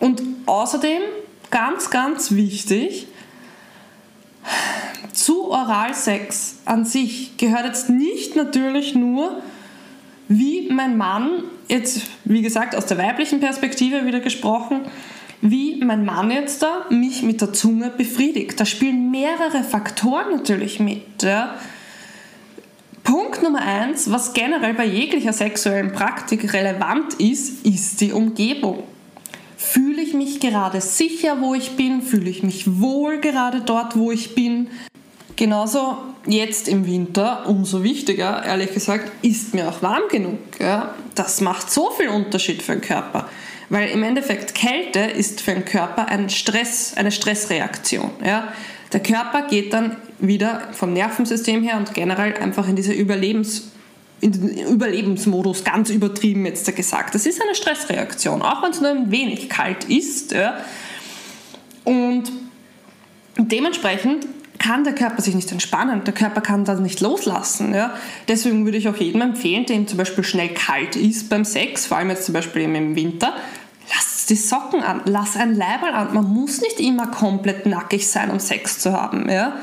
Und 0.00 0.22
außerdem, 0.46 1.02
ganz, 1.50 1.90
ganz 1.90 2.32
wichtig, 2.32 3.06
zu 5.12 5.50
Oralsex 5.50 6.56
an 6.64 6.84
sich 6.84 7.36
gehört 7.36 7.66
jetzt 7.66 7.90
nicht 7.90 8.36
natürlich 8.36 8.94
nur, 8.94 9.42
wie 10.28 10.68
mein 10.70 10.96
Mann, 10.96 11.44
jetzt 11.68 12.02
wie 12.24 12.42
gesagt 12.42 12.74
aus 12.74 12.86
der 12.86 12.98
weiblichen 12.98 13.40
Perspektive 13.40 14.06
wieder 14.06 14.20
gesprochen, 14.20 14.82
wie 15.40 15.82
mein 15.84 16.04
Mann 16.04 16.30
jetzt 16.30 16.62
da 16.62 16.86
mich 16.90 17.22
mit 17.22 17.40
der 17.40 17.52
Zunge 17.52 17.90
befriedigt. 17.90 18.58
Da 18.58 18.64
spielen 18.64 19.10
mehrere 19.10 19.62
Faktoren 19.62 20.30
natürlich 20.32 20.80
mit. 20.80 21.22
Ja. 21.22 21.54
Punkt 23.04 23.42
Nummer 23.42 23.62
eins, 23.62 24.10
was 24.10 24.32
generell 24.32 24.74
bei 24.74 24.84
jeglicher 24.84 25.32
sexuellen 25.32 25.92
Praktik 25.92 26.52
relevant 26.52 27.14
ist, 27.14 27.64
ist 27.64 28.00
die 28.00 28.12
Umgebung. 28.12 28.82
Fühle 29.56 30.02
ich 30.02 30.12
mich 30.12 30.40
gerade 30.40 30.80
sicher, 30.80 31.40
wo 31.40 31.54
ich 31.54 31.76
bin? 31.76 32.02
Fühle 32.02 32.28
ich 32.28 32.42
mich 32.42 32.80
wohl 32.80 33.20
gerade 33.20 33.60
dort, 33.60 33.96
wo 33.96 34.10
ich 34.10 34.34
bin? 34.34 34.68
Genauso 35.36 35.98
jetzt 36.26 36.66
im 36.66 36.86
Winter, 36.86 37.46
umso 37.46 37.82
wichtiger, 37.82 38.44
ehrlich 38.44 38.72
gesagt, 38.72 39.12
ist 39.22 39.54
mir 39.54 39.68
auch 39.68 39.82
warm 39.82 40.02
genug. 40.10 40.38
Ja? 40.58 40.94
Das 41.14 41.40
macht 41.40 41.70
so 41.70 41.90
viel 41.90 42.08
Unterschied 42.08 42.62
für 42.62 42.72
den 42.72 42.80
Körper. 42.80 43.28
Weil 43.68 43.88
im 43.88 44.02
Endeffekt 44.02 44.54
Kälte 44.54 45.00
ist 45.00 45.40
für 45.40 45.52
den 45.52 45.64
Körper 45.64 46.08
ein 46.08 46.30
Stress, 46.30 46.94
eine 46.96 47.10
Stressreaktion. 47.10 48.10
Ja? 48.24 48.52
Der 48.92 49.00
Körper 49.00 49.48
geht 49.48 49.72
dann 49.72 49.96
wieder 50.18 50.62
vom 50.72 50.92
Nervensystem 50.92 51.62
her 51.62 51.76
und 51.76 51.92
generell 51.94 52.34
einfach 52.34 52.68
in 52.68 52.76
diese 52.76 52.92
Überlebens 52.92 53.70
in 54.20 54.32
den 54.32 54.68
Überlebensmodus, 54.68 55.62
ganz 55.64 55.90
übertrieben 55.90 56.46
jetzt 56.46 56.74
gesagt. 56.74 57.14
Das 57.14 57.26
ist 57.26 57.40
eine 57.42 57.54
Stressreaktion, 57.54 58.40
auch 58.42 58.62
wenn 58.62 58.70
es 58.70 58.80
nur 58.80 58.90
ein 58.90 59.10
wenig 59.10 59.50
kalt 59.50 59.84
ist. 59.84 60.32
Ja. 60.32 60.58
Und 61.84 62.32
dementsprechend 63.36 64.26
kann 64.58 64.84
der 64.84 64.94
Körper 64.94 65.20
sich 65.20 65.34
nicht 65.34 65.52
entspannen, 65.52 66.02
der 66.04 66.14
Körper 66.14 66.40
kann 66.40 66.64
das 66.64 66.80
nicht 66.80 67.00
loslassen. 67.00 67.74
Ja. 67.74 67.94
Deswegen 68.26 68.64
würde 68.64 68.78
ich 68.78 68.88
auch 68.88 68.96
jedem 68.96 69.20
empfehlen, 69.20 69.66
dem 69.66 69.86
zum 69.86 69.98
Beispiel 69.98 70.24
schnell 70.24 70.48
kalt 70.48 70.96
ist 70.96 71.28
beim 71.28 71.44
Sex, 71.44 71.86
vor 71.86 71.98
allem 71.98 72.08
jetzt 72.08 72.24
zum 72.24 72.32
Beispiel 72.32 72.62
im 72.62 72.96
Winter, 72.96 73.34
die 74.30 74.36
Socken 74.36 74.82
an, 74.82 75.02
lass 75.04 75.36
ein 75.36 75.54
Leiberl 75.54 75.94
an. 75.94 76.14
Man 76.14 76.32
muss 76.32 76.60
nicht 76.60 76.80
immer 76.80 77.06
komplett 77.08 77.66
nackig 77.66 78.08
sein, 78.08 78.30
um 78.30 78.40
Sex 78.40 78.78
zu 78.78 78.92
haben. 78.92 79.28
Ja. 79.30 79.56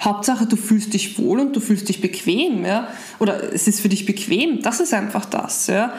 Hauptsache, 0.00 0.46
du 0.46 0.56
fühlst 0.56 0.94
dich 0.94 1.18
wohl 1.18 1.40
und 1.40 1.56
du 1.56 1.60
fühlst 1.60 1.88
dich 1.88 2.00
bequem. 2.00 2.64
Ja? 2.64 2.88
Oder 3.18 3.52
es 3.52 3.66
ist 3.66 3.80
für 3.80 3.88
dich 3.88 4.06
bequem. 4.06 4.62
Das 4.62 4.80
ist 4.80 4.94
einfach 4.94 5.24
das. 5.24 5.66
Ja? 5.66 5.92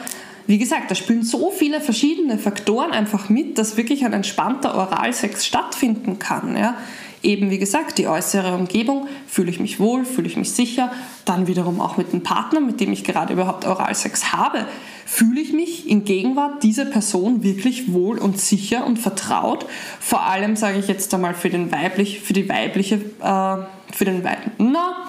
Wie 0.46 0.58
gesagt, 0.58 0.90
da 0.90 0.94
spielen 0.94 1.22
so 1.22 1.50
viele 1.50 1.80
verschiedene 1.80 2.38
Faktoren 2.38 2.92
einfach 2.92 3.28
mit, 3.28 3.58
dass 3.58 3.76
wirklich 3.76 4.04
ein 4.04 4.12
entspannter 4.12 4.74
Oralsex 4.74 5.46
stattfinden 5.46 6.18
kann. 6.18 6.56
Ja? 6.56 6.76
Eben 7.22 7.50
wie 7.50 7.58
gesagt, 7.58 7.98
die 7.98 8.06
äußere 8.06 8.54
Umgebung, 8.54 9.06
fühle 9.26 9.50
ich 9.50 9.60
mich 9.60 9.78
wohl, 9.78 10.04
fühle 10.04 10.26
ich 10.26 10.36
mich 10.36 10.52
sicher, 10.52 10.90
dann 11.24 11.46
wiederum 11.46 11.80
auch 11.80 11.96
mit 11.96 12.12
dem 12.12 12.22
Partner, 12.22 12.60
mit 12.60 12.80
dem 12.80 12.92
ich 12.92 13.04
gerade 13.04 13.34
überhaupt 13.34 13.66
Oralsex 13.66 14.32
habe, 14.32 14.66
fühle 15.04 15.40
ich 15.40 15.52
mich 15.52 15.88
in 15.88 16.04
Gegenwart 16.04 16.62
dieser 16.62 16.86
Person 16.86 17.42
wirklich 17.42 17.92
wohl 17.92 18.18
und 18.18 18.40
sicher 18.40 18.86
und 18.86 18.98
vertraut. 18.98 19.66
Vor 19.98 20.22
allem 20.22 20.56
sage 20.56 20.78
ich 20.78 20.88
jetzt 20.88 21.12
einmal 21.12 21.34
für, 21.34 21.50
den 21.50 21.70
weiblich, 21.72 22.20
für 22.20 22.32
die 22.32 22.48
weibliche, 22.48 22.96
äh, 22.96 23.92
für 23.92 24.04
den 24.04 24.24
weiblichen, 24.24 24.52
na, 24.58 25.08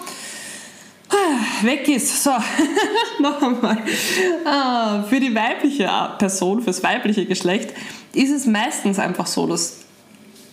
weg 1.61 1.87
ist. 1.87 2.23
So, 2.23 2.31
noch 3.19 3.41
einmal. 3.41 3.77
Ah, 4.45 5.03
für 5.03 5.19
die 5.19 5.33
weibliche 5.33 5.89
Person, 6.17 6.61
fürs 6.61 6.83
weibliche 6.83 7.25
Geschlecht, 7.25 7.73
ist 8.13 8.31
es 8.31 8.45
meistens 8.45 8.99
einfach 8.99 9.27
so, 9.27 9.47
dass 9.47 9.79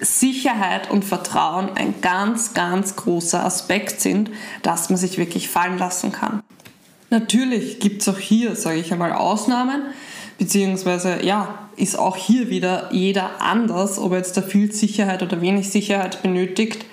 Sicherheit 0.01 0.91
und 0.91 1.05
Vertrauen 1.05 1.71
ein 1.75 2.01
ganz, 2.01 2.55
ganz 2.55 2.97
großer 2.97 3.45
Aspekt 3.45 4.01
sind, 4.01 4.31
dass 4.63 4.91
man 4.91 4.99
sich 4.99 5.19
wirklich 5.19 5.49
fallen 5.49 5.79
lassen 5.79 6.13
kann. 6.13 6.43
Natürlich 7.11 7.81
gibt 7.81 8.03
es 8.03 8.09
auch 8.09 8.19
hier, 8.19 8.55
sage 8.55 8.79
ich 8.79 8.93
einmal, 8.93 9.13
Ausnahmen, 9.13 9.83
beziehungsweise 10.39 11.25
ja, 11.25 11.69
ist 11.77 11.99
auch 11.99 12.17
hier 12.17 12.51
wieder 12.51 12.89
jeder 12.93 13.41
anders, 13.41 13.99
ob 13.99 14.13
er 14.13 14.19
jetzt 14.19 14.37
da 14.37 14.43
viel 14.43 14.73
Sicherheit 14.73 15.23
oder 15.23 15.41
wenig 15.41 15.71
Sicherheit 15.71 16.23
benötigt. 16.23 16.85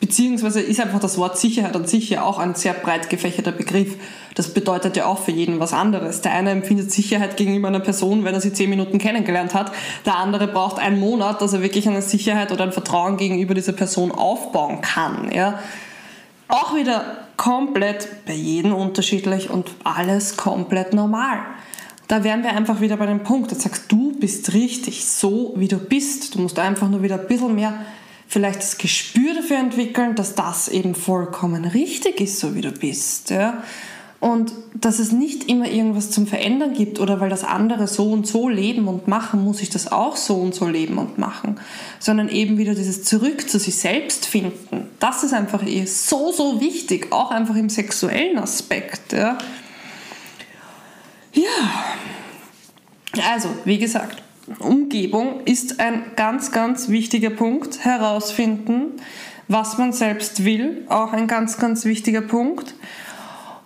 Beziehungsweise 0.00 0.60
ist 0.60 0.80
einfach 0.80 1.00
das 1.00 1.16
Wort 1.16 1.38
Sicherheit 1.38 1.74
an 1.74 1.86
sich 1.86 2.10
ja 2.10 2.22
auch 2.22 2.38
ein 2.38 2.54
sehr 2.54 2.74
breit 2.74 3.08
gefächerter 3.08 3.52
Begriff. 3.52 3.96
Das 4.34 4.52
bedeutet 4.52 4.96
ja 4.96 5.06
auch 5.06 5.18
für 5.18 5.30
jeden 5.30 5.58
was 5.58 5.72
anderes. 5.72 6.20
Der 6.20 6.32
eine 6.32 6.50
empfindet 6.50 6.92
Sicherheit 6.92 7.36
gegenüber 7.36 7.68
einer 7.68 7.80
Person, 7.80 8.24
wenn 8.24 8.34
er 8.34 8.40
sie 8.40 8.52
zehn 8.52 8.68
Minuten 8.68 8.98
kennengelernt 8.98 9.54
hat. 9.54 9.72
Der 10.04 10.16
andere 10.16 10.48
braucht 10.48 10.78
einen 10.78 11.00
Monat, 11.00 11.40
dass 11.40 11.54
er 11.54 11.62
wirklich 11.62 11.88
eine 11.88 12.02
Sicherheit 12.02 12.52
oder 12.52 12.64
ein 12.64 12.72
Vertrauen 12.72 13.16
gegenüber 13.16 13.54
dieser 13.54 13.72
Person 13.72 14.12
aufbauen 14.12 14.82
kann. 14.82 15.32
Ja. 15.32 15.60
Auch 16.48 16.76
wieder 16.76 17.16
komplett 17.36 18.08
bei 18.26 18.34
jedem 18.34 18.74
unterschiedlich 18.74 19.50
und 19.50 19.70
alles 19.84 20.36
komplett 20.36 20.92
normal. 20.92 21.38
Da 22.08 22.22
wären 22.22 22.42
wir 22.44 22.50
einfach 22.50 22.80
wieder 22.80 22.96
bei 22.98 23.06
dem 23.06 23.24
Punkt, 23.24 23.50
da 23.50 23.56
sagst 23.56 23.90
du 23.90 24.12
bist 24.12 24.52
richtig, 24.52 25.06
so 25.06 25.54
wie 25.56 25.68
du 25.68 25.78
bist. 25.78 26.34
Du 26.34 26.40
musst 26.40 26.58
einfach 26.58 26.88
nur 26.88 27.02
wieder 27.02 27.18
ein 27.18 27.26
bisschen 27.26 27.54
mehr 27.54 27.74
vielleicht 28.28 28.60
das 28.60 28.78
Gespür 28.78 29.34
dafür 29.34 29.58
entwickeln, 29.58 30.14
dass 30.14 30.34
das 30.34 30.68
eben 30.68 30.94
vollkommen 30.94 31.64
richtig 31.64 32.20
ist, 32.20 32.40
so 32.40 32.54
wie 32.54 32.60
du 32.60 32.72
bist. 32.72 33.30
Ja? 33.30 33.62
Und 34.18 34.52
dass 34.74 34.98
es 34.98 35.12
nicht 35.12 35.48
immer 35.48 35.68
irgendwas 35.68 36.10
zum 36.10 36.26
Verändern 36.26 36.72
gibt 36.72 36.98
oder 37.00 37.20
weil 37.20 37.28
das 37.28 37.44
andere 37.44 37.86
so 37.86 38.10
und 38.10 38.26
so 38.26 38.48
leben 38.48 38.88
und 38.88 39.08
machen, 39.08 39.44
muss 39.44 39.60
ich 39.60 39.70
das 39.70 39.92
auch 39.92 40.16
so 40.16 40.36
und 40.36 40.54
so 40.54 40.66
leben 40.66 40.98
und 40.98 41.18
machen. 41.18 41.60
Sondern 42.00 42.28
eben 42.28 42.56
wieder 42.58 42.74
dieses 42.74 43.04
Zurück 43.04 43.48
zu 43.48 43.58
sich 43.58 43.76
selbst 43.76 44.26
finden. 44.26 44.88
Das 44.98 45.22
ist 45.22 45.34
einfach 45.34 45.64
eh 45.64 45.84
so, 45.84 46.32
so 46.32 46.60
wichtig, 46.60 47.12
auch 47.12 47.30
einfach 47.30 47.56
im 47.56 47.68
sexuellen 47.68 48.38
Aspekt. 48.38 49.12
Ja, 49.12 49.38
ja. 51.32 51.42
also 53.30 53.50
wie 53.64 53.78
gesagt, 53.78 54.22
Umgebung 54.58 55.40
ist 55.44 55.80
ein 55.80 56.04
ganz, 56.16 56.52
ganz 56.52 56.88
wichtiger 56.88 57.30
Punkt. 57.30 57.84
Herausfinden, 57.84 58.92
was 59.48 59.78
man 59.78 59.92
selbst 59.92 60.44
will, 60.44 60.84
auch 60.88 61.12
ein 61.12 61.26
ganz, 61.26 61.58
ganz 61.58 61.84
wichtiger 61.84 62.22
Punkt. 62.22 62.74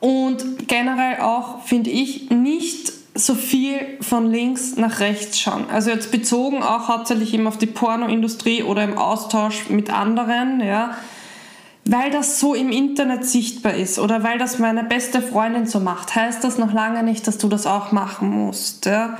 Und 0.01 0.69
generell 0.69 1.21
auch, 1.21 1.63
finde 1.65 1.91
ich, 1.91 2.31
nicht 2.31 2.93
so 3.15 3.35
viel 3.35 3.99
von 4.01 4.31
links 4.31 4.77
nach 4.77 5.01
rechts 5.01 5.39
schauen. 5.39 5.67
Also 5.71 5.91
jetzt 5.91 6.11
bezogen 6.11 6.63
auch 6.63 6.89
hauptsächlich 6.89 7.35
eben 7.35 7.47
auf 7.47 7.59
die 7.59 7.67
Pornoindustrie 7.67 8.63
oder 8.63 8.85
im 8.85 8.97
Austausch 8.97 9.69
mit 9.69 9.91
anderen, 9.91 10.61
ja. 10.61 10.97
Weil 11.85 12.11
das 12.11 12.39
so 12.39 12.55
im 12.55 12.71
Internet 12.71 13.25
sichtbar 13.25 13.75
ist 13.75 13.99
oder 13.99 14.23
weil 14.23 14.39
das 14.39 14.59
meine 14.59 14.85
beste 14.85 15.21
Freundin 15.21 15.67
so 15.67 15.81
macht, 15.81 16.15
heißt 16.15 16.45
das 16.45 16.57
noch 16.57 16.73
lange 16.73 17.03
nicht, 17.03 17.27
dass 17.27 17.39
du 17.39 17.49
das 17.49 17.67
auch 17.67 17.91
machen 17.91 18.31
musst. 18.31 18.87
Ja. 18.87 19.19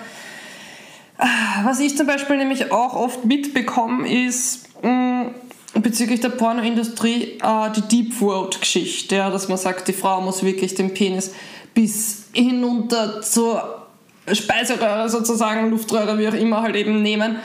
Was 1.65 1.81
ich 1.81 1.97
zum 1.97 2.07
Beispiel 2.07 2.37
nämlich 2.37 2.73
auch 2.73 2.95
oft 2.95 3.25
mitbekomme, 3.25 4.11
ist 4.11 4.69
mh, 4.83 4.91
mm, 4.91 5.35
bezüglich 5.83 6.21
der 6.21 6.31
Pornoindustrie 6.31 7.39
äh, 7.43 7.71
die 7.77 7.83
Deep 7.83 8.19
Throat-Geschichte, 8.19 9.17
ja, 9.17 9.31
dass 9.31 9.49
man 9.49 9.59
sagt, 9.59 9.89
die 9.89 9.93
Frau 9.93 10.21
muss 10.21 10.43
wirklich 10.43 10.75
den 10.75 10.95
Penis 10.95 11.33
bis 11.75 12.29
hinunter 12.33 13.23
zur 13.23 13.87
Speiseröhre 14.33 15.09
sozusagen, 15.09 15.71
Luftröhre, 15.71 16.19
wie 16.19 16.29
auch 16.29 16.35
immer, 16.35 16.63
halt 16.63 16.77
eben 16.77 17.03
nehmen. 17.03 17.37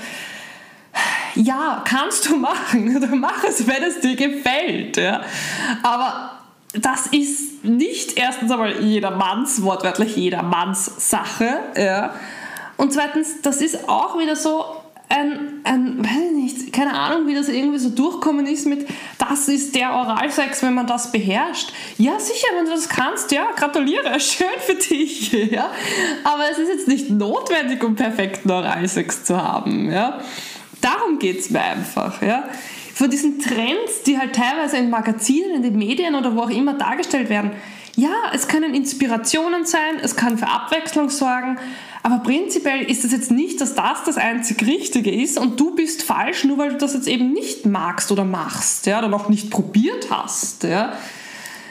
Ja, 1.35 1.83
kannst 1.85 2.29
du 2.29 2.37
machen. 2.37 2.99
Du 3.09 3.15
mach 3.15 3.43
es, 3.43 3.67
wenn 3.67 3.83
es 3.83 3.99
dir 3.99 4.15
gefällt. 4.15 4.97
Ja. 4.97 5.21
Aber 5.83 6.31
das 6.73 7.07
ist 7.07 7.63
nicht 7.63 8.17
erstens 8.17 8.51
einmal 8.51 8.81
jedermanns, 8.81 9.61
wortwörtlich 9.61 10.15
jedermanns 10.15 11.09
Sache. 11.09 11.59
Ja. 11.77 12.13
Und 12.77 12.93
zweitens, 12.93 13.41
das 13.41 13.61
ist 13.61 13.87
auch 13.87 14.17
wieder 14.19 14.35
so 14.35 14.65
ein, 15.07 15.61
ein, 15.63 16.03
weiß 16.03 16.23
ich 16.27 16.31
nicht, 16.31 16.73
keine 16.73 16.93
Ahnung, 16.93 17.27
wie 17.27 17.35
das 17.35 17.47
irgendwie 17.47 17.77
so 17.77 17.89
durchkommen 17.89 18.47
ist 18.47 18.65
mit, 18.65 18.87
das 19.17 19.47
ist 19.47 19.75
der 19.75 19.93
Oralsex, 19.93 20.63
wenn 20.63 20.73
man 20.73 20.87
das 20.87 21.11
beherrscht. 21.11 21.71
Ja, 21.97 22.19
sicher, 22.19 22.47
wenn 22.55 22.65
du 22.65 22.71
das 22.71 22.89
kannst, 22.89 23.31
ja, 23.31 23.47
gratuliere, 23.55 24.19
schön 24.19 24.47
für 24.59 24.75
dich, 24.75 25.31
ja. 25.31 25.69
Aber 26.23 26.49
es 26.51 26.57
ist 26.57 26.69
jetzt 26.69 26.87
nicht 26.87 27.09
notwendig, 27.09 27.83
um 27.83 27.95
perfekten 27.95 28.49
Oralsex 28.49 29.23
zu 29.23 29.41
haben, 29.41 29.91
ja. 29.91 30.19
Darum 30.81 31.19
geht 31.19 31.39
es 31.39 31.49
mir 31.49 31.61
einfach, 31.61 32.21
ja. 32.21 32.49
Von 32.93 33.09
diesen 33.09 33.39
Trends, 33.39 34.03
die 34.05 34.17
halt 34.17 34.35
teilweise 34.35 34.77
in 34.77 34.89
Magazinen, 34.89 35.55
in 35.55 35.63
den 35.63 35.77
Medien 35.77 36.15
oder 36.15 36.35
wo 36.35 36.41
auch 36.41 36.49
immer 36.49 36.73
dargestellt 36.73 37.29
werden, 37.29 37.51
ja, 37.95 38.13
es 38.33 38.47
können 38.47 38.73
Inspirationen 38.73 39.65
sein, 39.65 39.99
es 40.01 40.15
kann 40.15 40.37
für 40.37 40.47
Abwechslung 40.47 41.09
sorgen, 41.09 41.57
aber 42.03 42.19
prinzipiell 42.19 42.83
ist 42.83 43.03
es 43.03 43.11
jetzt 43.11 43.31
nicht, 43.31 43.59
dass 43.61 43.73
das 43.73 44.03
das 44.03 44.17
einzig 44.17 44.61
Richtige 44.67 45.11
ist 45.11 45.39
und 45.39 45.59
du 45.59 45.73
bist 45.75 46.03
falsch, 46.03 46.43
nur 46.43 46.57
weil 46.57 46.69
du 46.69 46.77
das 46.77 46.93
jetzt 46.93 47.07
eben 47.07 47.31
nicht 47.33 47.65
magst 47.65 48.11
oder 48.11 48.25
machst 48.25 48.85
ja, 48.85 48.99
oder 48.99 49.07
noch 49.07 49.29
nicht 49.29 49.49
probiert 49.49 50.09
hast. 50.11 50.63
Ja. 50.63 50.93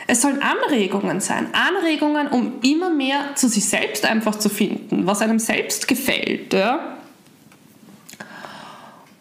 Es 0.07 0.23
sollen 0.23 0.40
Anregungen 0.43 1.21
sein, 1.21 1.49
Anregungen, 1.52 2.28
um 2.28 2.54
immer 2.62 2.90
mehr 2.90 3.37
zu 3.37 3.49
sich 3.49 3.64
selbst 3.64 4.04
einfach 4.04 4.37
zu 4.37 4.49
finden, 4.49 5.07
was 5.07 5.23
einem 5.23 5.38
selbst 5.38 5.88
gefällt. 5.88 6.52
Ja. 6.52 6.99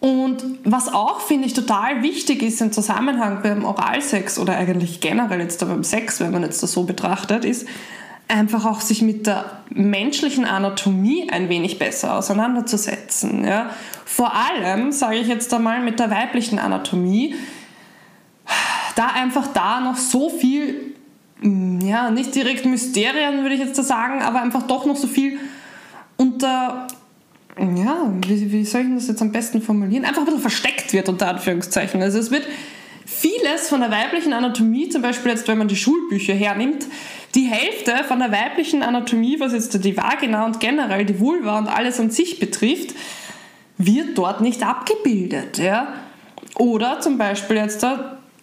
Und 0.04 0.44
was 0.66 0.94
auch, 0.94 1.22
finde 1.22 1.48
ich, 1.48 1.54
total 1.54 2.04
wichtig 2.04 2.44
ist 2.44 2.60
im 2.60 2.74
Zusammenhang 2.74 3.40
beim 3.42 3.64
Oralsex 3.64 4.38
oder 4.38 4.58
eigentlich 4.58 5.00
generell 5.00 5.40
jetzt 5.40 5.62
beim 5.66 5.86
Sex, 5.86 6.20
wenn 6.20 6.32
man 6.32 6.44
jetzt 6.44 6.62
das 6.62 6.74
so 6.74 6.84
betrachtet, 6.84 7.46
ist 7.46 7.66
einfach 8.28 8.66
auch 8.66 8.82
sich 8.82 9.02
mit 9.02 9.28
der 9.28 9.46
menschlichen 9.70 10.44
Anatomie 10.44 11.30
ein 11.32 11.48
wenig 11.48 11.80
besser 11.80 12.18
auseinanderzusetzen. 12.18 13.46
Ja. 13.46 13.70
Vor 14.04 14.34
allem, 14.34 14.92
sage 14.92 15.16
ich 15.16 15.28
jetzt 15.28 15.54
einmal, 15.54 15.80
mit 15.80 16.02
der 16.02 16.12
weiblichen 16.12 16.60
Anatomie, 16.60 17.36
da 18.98 19.08
einfach 19.08 19.48
da 19.54 19.80
noch 19.80 19.96
so 19.96 20.30
viel, 20.30 20.96
ja, 21.42 22.12
nicht 22.12 22.36
direkt 22.36 22.66
Mysterien 22.66 23.44
würde 23.44 23.56
ich 23.56 23.62
jetzt 23.62 23.80
da 23.80 23.84
sagen, 23.84 24.22
aber 24.22 24.42
einfach 24.42 24.64
doch 24.64 24.86
noch 24.86 24.98
so 24.98 25.08
viel 25.08 25.40
unter 26.18 26.88
ja, 27.60 28.12
wie, 28.28 28.52
wie 28.52 28.66
soll 28.66 28.82
ich 28.82 28.88
das 28.96 29.08
jetzt 29.08 29.22
am 29.22 29.32
besten 29.32 29.62
formulieren? 29.62 30.06
Einfach 30.06 30.22
ein 30.22 30.26
bisschen 30.26 30.42
versteckt 30.42 30.94
wird, 30.94 31.10
unter 31.10 31.28
Anführungszeichen. 31.28 32.02
Also 32.02 32.20
es 32.20 32.32
wird 32.32 32.48
vieles 33.06 33.70
von 33.70 33.82
der 33.82 33.92
weiblichen 33.92 34.34
Anatomie, 34.34 34.90
zum 34.90 35.02
Beispiel 35.02 35.32
jetzt, 35.32 35.48
wenn 35.48 35.58
man 35.58 35.68
die 35.68 35.76
Schulbücher 35.76 36.34
hernimmt, 36.34 36.88
die 37.36 37.46
Hälfte 37.46 38.04
von 38.08 38.20
der 38.20 38.32
weiblichen 38.32 38.84
Anatomie, 38.84 39.40
was 39.40 39.54
jetzt 39.54 39.84
die 39.84 39.98
Vagina 39.98 40.46
und 40.46 40.60
generell 40.60 41.06
die 41.06 41.20
Vulva 41.20 41.58
und 41.58 41.68
alles 41.68 42.00
an 42.00 42.10
sich 42.10 42.40
betrifft, 42.40 42.96
wird 43.78 44.18
dort 44.18 44.42
nicht 44.42 44.64
abgebildet. 44.64 45.58
Ja? 45.58 45.94
Oder 46.58 47.00
zum 47.00 47.18
Beispiel 47.18 47.58
jetzt 47.58 47.86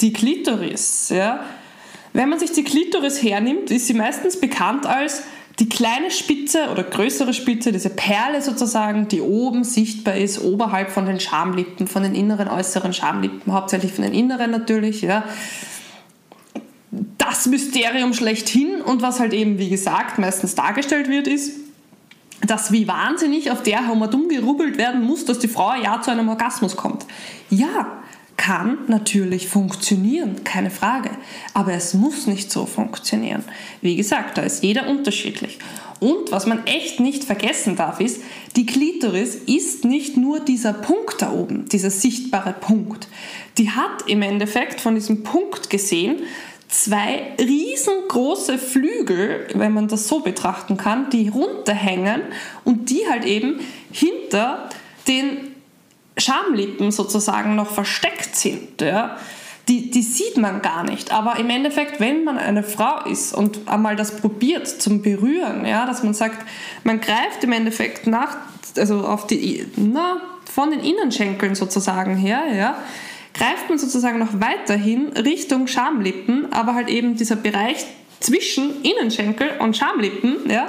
die 0.01 0.13
Klitoris. 0.13 1.09
Ja? 1.11 1.45
Wenn 2.13 2.29
man 2.29 2.39
sich 2.39 2.53
die 2.53 2.65
Klitoris 2.65 3.23
hernimmt, 3.23 3.71
ist 3.71 3.87
sie 3.87 3.95
meistens 3.95 4.39
bekannt 4.39 4.87
als 4.87 5.23
die 5.61 5.69
kleine 5.69 6.11
Spitze 6.11 6.71
oder 6.73 6.83
größere 6.83 7.35
Spitze, 7.35 7.71
diese 7.71 7.91
Perle 7.91 8.41
sozusagen, 8.41 9.09
die 9.09 9.21
oben 9.21 9.63
sichtbar 9.63 10.17
ist, 10.17 10.41
oberhalb 10.43 10.91
von 10.91 11.05
den 11.05 11.21
Schamlippen, 11.21 11.87
von 11.87 12.03
den 12.03 12.15
inneren, 12.15 12.49
äußeren 12.49 12.95
Schamlippen, 12.95 13.53
hauptsächlich 13.53 13.93
von 13.93 14.05
den 14.05 14.15
inneren 14.15 14.51
natürlich, 14.51 15.03
ja. 15.03 15.25
Das 17.19 17.47
Mysterium 17.47 18.15
schlechthin 18.15 18.81
und 18.81 19.03
was 19.03 19.21
halt 19.21 19.35
eben, 19.35 19.59
wie 19.59 19.69
gesagt, 19.69 20.19
meistens 20.19 20.55
dargestellt 20.55 21.09
wird, 21.09 21.29
ist, 21.29 21.53
dass 22.41 22.73
wie 22.73 22.89
wahnsinnig 22.89 23.51
auf 23.51 23.63
der 23.63 23.83
dumm 24.09 24.29
gerubbelt 24.29 24.79
werden 24.79 25.05
muss, 25.05 25.27
dass 25.27 25.39
die 25.39 25.49
Frau 25.49 25.75
ja 25.75 26.01
zu 26.01 26.11
einem 26.11 26.31
Orgasmus 26.31 26.75
kommt. 26.75 27.05
Ja, 27.51 28.00
kann 28.41 28.79
natürlich 28.87 29.49
funktionieren, 29.49 30.45
keine 30.45 30.71
Frage. 30.71 31.11
Aber 31.53 31.75
es 31.75 31.93
muss 31.93 32.27
nicht 32.27 32.51
so 32.51 32.65
funktionieren. 32.65 33.45
Wie 33.83 33.97
gesagt, 33.97 34.39
da 34.39 34.43
ist 34.43 34.65
jeder 34.65 34.89
unterschiedlich. 34.89 35.59
Und 36.01 36.33
was 36.33 36.47
man 36.47 36.67
echt 36.67 37.01
nicht 37.01 37.25
vergessen 37.25 37.77
darf, 37.77 38.01
ist, 38.01 38.23
die 38.57 38.65
Klitoris 38.65 39.35
ist 39.35 39.85
nicht 39.85 40.17
nur 40.17 40.41
dieser 40.41 40.73
Punkt 40.73 41.21
da 41.21 41.33
oben, 41.33 41.69
dieser 41.69 41.91
sichtbare 41.91 42.55
Punkt. 42.55 43.09
Die 43.59 43.69
hat 43.69 44.09
im 44.09 44.23
Endeffekt 44.23 44.81
von 44.81 44.95
diesem 44.95 45.23
Punkt 45.23 45.69
gesehen 45.69 46.21
zwei 46.67 47.35
riesengroße 47.39 48.57
Flügel, 48.57 49.49
wenn 49.53 49.75
man 49.75 49.89
das 49.89 50.09
so 50.09 50.21
betrachten 50.21 50.79
kann, 50.79 51.11
die 51.11 51.29
runterhängen 51.29 52.23
und 52.65 52.89
die 52.89 53.03
halt 53.07 53.27
eben 53.27 53.61
hinter 53.93 54.71
den 55.09 55.50
Schamlippen 56.17 56.91
sozusagen 56.91 57.55
noch 57.57 57.71
versteckt 57.71 58.37
sind. 58.37 58.81
Ja? 58.81 59.17
Die, 59.69 59.91
die 59.91 60.03
sieht 60.03 60.37
man 60.37 60.63
gar 60.63 60.85
nicht. 60.85 61.13
Aber 61.13 61.39
im 61.39 61.51
Endeffekt, 61.51 62.01
wenn 62.01 62.25
man 62.25 62.39
eine 62.39 62.63
Frau 62.63 63.05
ist 63.05 63.33
und 63.35 63.69
einmal 63.69 63.97
das 63.97 64.17
probiert 64.17 64.67
zum 64.67 65.03
Berühren, 65.03 65.65
ja, 65.65 65.87
dass 65.87 66.03
man 66.03 66.15
sagt, 66.15 66.45
man 66.85 67.01
greift 67.01 67.45
im 67.45 67.53
Endeffekt 67.53 68.07
nach, 68.07 68.37
also 68.77 69.07
auf 69.07 69.27
die, 69.27 69.67
na, 69.77 70.21
von 70.45 70.71
den 70.71 70.81
Innenschenkeln 70.81 71.55
sozusagen 71.55 72.17
her, 72.17 72.43
ja, 72.53 72.77
greift 73.33 73.69
man 73.69 73.79
sozusagen 73.79 74.19
noch 74.19 74.41
weiterhin 74.41 75.09
Richtung 75.13 75.67
Schamlippen, 75.67 76.53
aber 76.53 76.75
halt 76.75 76.89
eben 76.89 77.17
dieser 77.17 77.37
Bereich 77.37 77.87
zwischen 78.19 78.83
Innenschenkel 78.83 79.51
und 79.61 79.77
Schamlippen, 79.77 80.51
ja, 80.51 80.67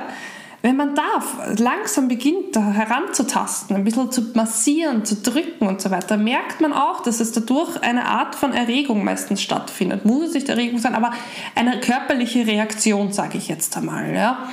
wenn 0.62 0.76
man 0.76 0.94
da 0.94 1.24
langsam 1.58 2.08
beginnt, 2.08 2.56
heranzutasten, 2.56 3.76
ein 3.76 3.84
bisschen 3.84 4.12
zu 4.12 4.22
massieren, 4.36 5.06
zu 5.06 5.16
drücken 5.16 5.68
und 5.68 5.82
so 5.82 5.90
weiter, 5.90 6.18
merkt 6.18 6.62
man 6.62 6.72
auch, 6.72 7.02
dass 7.02 7.20
es 7.20 7.32
dadurch 7.32 7.82
eine 7.82 8.06
Art 8.06 8.36
von 8.36 8.54
Erregung 8.54 9.04
meistens 9.04 9.42
stattfindet. 9.42 10.06
Muss 10.06 10.28
es 10.28 10.34
nicht 10.36 10.50
Erregung 10.50 10.78
sein, 10.78 10.94
aber 10.94 11.14
eine 11.56 11.80
körperliche 11.80 12.46
Reaktion, 12.46 13.12
sage 13.12 13.38
ich 13.38 13.48
jetzt 13.48 13.76
einmal. 13.76 14.14
Ja? 14.14 14.50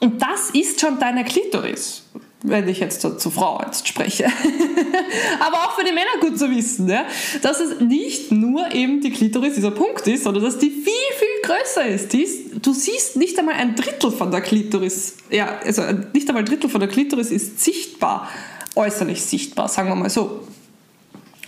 Und 0.00 0.20
das 0.20 0.50
ist 0.50 0.80
schon 0.80 0.98
deine 0.98 1.24
Klitoris 1.24 2.04
wenn 2.46 2.68
ich 2.68 2.78
jetzt 2.78 3.00
zur, 3.00 3.18
zur 3.18 3.32
Frau 3.32 3.60
jetzt 3.64 3.88
spreche. 3.88 4.24
Aber 5.40 5.56
auch 5.64 5.72
für 5.72 5.84
die 5.84 5.92
Männer 5.92 6.20
gut 6.20 6.38
zu 6.38 6.50
wissen, 6.50 6.88
ja, 6.88 7.06
dass 7.40 7.58
es 7.58 7.80
nicht 7.80 8.30
nur 8.30 8.70
eben 8.72 9.00
die 9.00 9.10
Klitoris 9.10 9.54
dieser 9.54 9.70
Punkt 9.70 10.06
ist, 10.06 10.24
sondern 10.24 10.44
dass 10.44 10.58
die 10.58 10.70
viel, 10.70 10.92
viel 11.18 11.23
größer 11.44 11.86
ist. 11.86 12.12
Die 12.12 12.22
ist. 12.22 12.66
Du 12.66 12.72
siehst 12.72 13.16
nicht 13.16 13.38
einmal 13.38 13.54
ein 13.54 13.76
Drittel 13.76 14.10
von 14.10 14.30
der 14.30 14.40
Klitoris, 14.40 15.16
ja, 15.30 15.58
also 15.64 15.82
nicht 16.12 16.28
einmal 16.28 16.42
ein 16.42 16.46
Drittel 16.46 16.70
von 16.70 16.80
der 16.80 16.88
Klitoris 16.88 17.30
ist 17.30 17.62
sichtbar, 17.62 18.28
äußerlich 18.74 19.22
sichtbar, 19.22 19.68
sagen 19.68 19.88
wir 19.88 19.96
mal 19.96 20.10
so. 20.10 20.40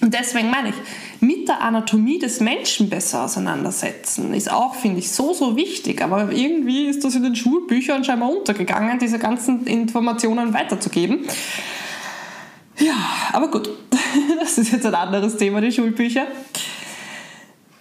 Und 0.01 0.13
deswegen 0.13 0.51
meine 0.51 0.69
ich, 0.69 0.75
mit 1.21 1.49
der 1.49 1.63
Anatomie 1.63 2.19
des 2.19 2.41
Menschen 2.41 2.91
besser 2.91 3.25
auseinandersetzen, 3.25 4.35
ist 4.35 4.53
auch, 4.53 4.75
finde 4.75 4.99
ich, 4.99 5.11
so, 5.11 5.33
so 5.33 5.57
wichtig. 5.57 6.03
Aber 6.03 6.31
irgendwie 6.31 6.87
ist 6.87 7.03
das 7.03 7.15
in 7.15 7.23
den 7.23 7.35
Schulbüchern 7.35 8.05
scheinbar 8.05 8.31
untergegangen, 8.31 8.99
diese 8.99 9.19
ganzen 9.19 9.67
Informationen 9.67 10.53
weiterzugeben. 10.53 11.27
Ja, 12.79 12.95
aber 13.33 13.51
gut, 13.51 13.71
das 14.41 14.59
ist 14.59 14.73
jetzt 14.73 14.85
ein 14.85 14.95
anderes 14.95 15.37
Thema, 15.39 15.61
die 15.63 15.73
Schulbücher. 15.73 16.27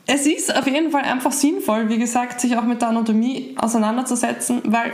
Es 0.08 0.28
ist 0.28 0.56
auf 0.56 0.68
jeden 0.68 0.92
Fall 0.92 1.04
einfach 1.04 1.32
sinnvoll, 1.32 1.90
wie 1.90 1.98
gesagt, 1.98 2.40
sich 2.40 2.58
auch 2.58 2.64
mit 2.64 2.82
der 2.82 2.90
Anatomie 2.90 3.56
auseinanderzusetzen, 3.58 4.62
weil 4.66 4.92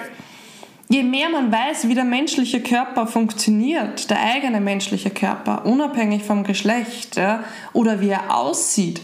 je 0.87 1.03
mehr 1.03 1.29
man 1.29 1.51
weiß, 1.51 1.87
wie 1.87 1.95
der 1.95 2.05
menschliche 2.05 2.61
Körper 2.61 3.07
funktioniert, 3.07 4.09
der 4.09 4.21
eigene 4.21 4.61
menschliche 4.61 5.09
Körper, 5.09 5.65
unabhängig 5.65 6.23
vom 6.23 6.43
Geschlecht 6.43 7.17
ja, 7.17 7.43
oder 7.73 7.99
wie 7.99 8.09
er 8.09 8.35
aussieht, 8.35 9.01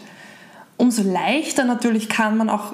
umso 0.77 1.03
leichter 1.03 1.65
natürlich 1.65 2.07
kann 2.07 2.37
man 2.37 2.49
auch 2.49 2.73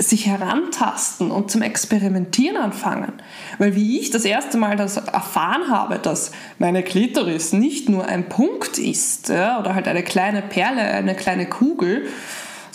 sich 0.00 0.26
herantasten 0.26 1.32
und 1.32 1.50
zum 1.50 1.62
Experimentieren 1.62 2.56
anfangen. 2.56 3.14
Weil 3.58 3.74
wie 3.74 3.98
ich 3.98 4.10
das 4.10 4.24
erste 4.24 4.56
Mal 4.56 4.76
das 4.76 4.96
erfahren 4.96 5.68
habe, 5.70 5.98
dass 5.98 6.30
meine 6.58 6.84
Klitoris 6.84 7.52
nicht 7.52 7.88
nur 7.88 8.06
ein 8.06 8.28
Punkt 8.28 8.78
ist 8.78 9.28
ja, 9.28 9.58
oder 9.58 9.74
halt 9.74 9.88
eine 9.88 10.04
kleine 10.04 10.42
Perle, 10.42 10.82
eine 10.82 11.16
kleine 11.16 11.46
Kugel, 11.46 12.06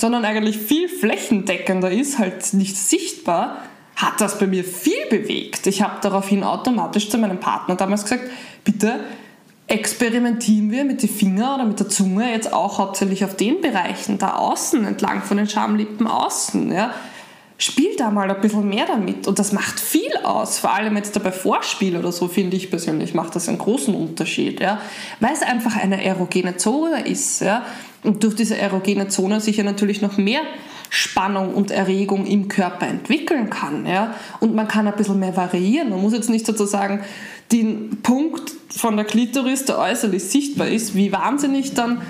sondern 0.03 0.25
eigentlich 0.25 0.57
viel 0.57 0.89
flächendeckender 0.89 1.89
ist, 1.89 2.19
halt 2.19 2.53
nicht 2.53 2.75
sichtbar, 2.75 3.59
hat 3.95 4.19
das 4.19 4.37
bei 4.37 4.47
mir 4.47 4.65
viel 4.65 5.05
bewegt. 5.09 5.65
Ich 5.65 5.81
habe 5.81 5.93
daraufhin 6.01 6.43
automatisch 6.43 7.09
zu 7.09 7.17
meinem 7.17 7.39
Partner 7.39 7.77
damals 7.77 8.03
gesagt, 8.03 8.23
bitte 8.65 8.99
experimentieren 9.67 10.71
wir 10.71 10.83
mit 10.83 11.01
den 11.03 11.07
Fingern 11.07 11.55
oder 11.55 11.63
mit 11.63 11.79
der 11.79 11.87
Zunge 11.87 12.29
jetzt 12.29 12.51
auch 12.51 12.79
hauptsächlich 12.79 13.23
auf 13.23 13.37
den 13.37 13.61
Bereichen, 13.61 14.17
da 14.17 14.35
außen, 14.35 14.83
entlang 14.83 15.21
von 15.21 15.37
den 15.37 15.47
Schamlippen 15.47 16.05
außen. 16.05 16.73
Ja. 16.73 16.93
Spiel 17.57 17.95
da 17.97 18.11
mal 18.11 18.29
ein 18.29 18.41
bisschen 18.41 18.67
mehr 18.67 18.85
damit 18.85 19.25
und 19.29 19.39
das 19.39 19.53
macht 19.53 19.79
viel 19.79 20.17
aus, 20.25 20.59
vor 20.59 20.73
allem 20.73 20.97
jetzt 20.97 21.23
bei 21.23 21.31
Vorspiel 21.31 21.95
oder 21.95 22.11
so, 22.11 22.27
finde 22.27 22.57
ich 22.57 22.69
persönlich, 22.69 23.13
macht 23.13 23.37
das 23.37 23.47
einen 23.47 23.57
großen 23.57 23.95
Unterschied, 23.95 24.59
ja. 24.59 24.81
weil 25.21 25.31
es 25.31 25.43
einfach 25.43 25.77
eine 25.77 26.03
erogene 26.03 26.57
Zone 26.57 27.07
ist. 27.07 27.39
Ja. 27.39 27.63
Und 28.03 28.23
durch 28.23 28.35
diese 28.35 28.57
erogene 28.57 29.07
Zone 29.07 29.39
sich 29.39 29.57
ja 29.57 29.63
natürlich 29.63 30.01
noch 30.01 30.17
mehr 30.17 30.41
Spannung 30.89 31.55
und 31.55 31.71
Erregung 31.71 32.25
im 32.25 32.49
Körper 32.49 32.87
entwickeln 32.87 33.49
kann. 33.49 33.85
Ja? 33.85 34.13
Und 34.39 34.53
man 34.53 34.67
kann 34.67 34.87
ein 34.87 34.95
bisschen 34.95 35.19
mehr 35.19 35.35
variieren. 35.35 35.89
Man 35.89 36.01
muss 36.01 36.13
jetzt 36.13 36.29
nicht 36.29 36.45
sozusagen 36.45 37.03
den 37.51 38.01
Punkt 38.03 38.51
von 38.69 38.95
der 38.95 39.05
Klitoris, 39.05 39.65
der 39.65 39.79
äußerlich 39.79 40.23
sichtbar 40.23 40.67
ist, 40.67 40.95
wie 40.95 41.11
wahnsinnig 41.11 41.73
dann 41.73 42.01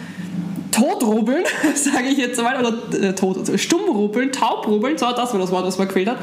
totrubbeln, 0.72 1.44
sage 1.76 2.08
ich 2.10 2.18
jetzt 2.18 2.42
mal, 2.42 2.60
oder 2.60 2.74
äh, 3.00 3.14
tot, 3.14 3.38
also 3.38 3.58
stummrubbeln, 3.58 4.32
taubrubbeln, 4.32 4.98
so, 4.98 5.06
das 5.12 5.32
war 5.32 5.40
das 5.40 5.52
Wort, 5.52 5.66
was 5.66 5.78
man 5.78 5.88
gefehlt 5.88 6.10
hat, 6.10 6.18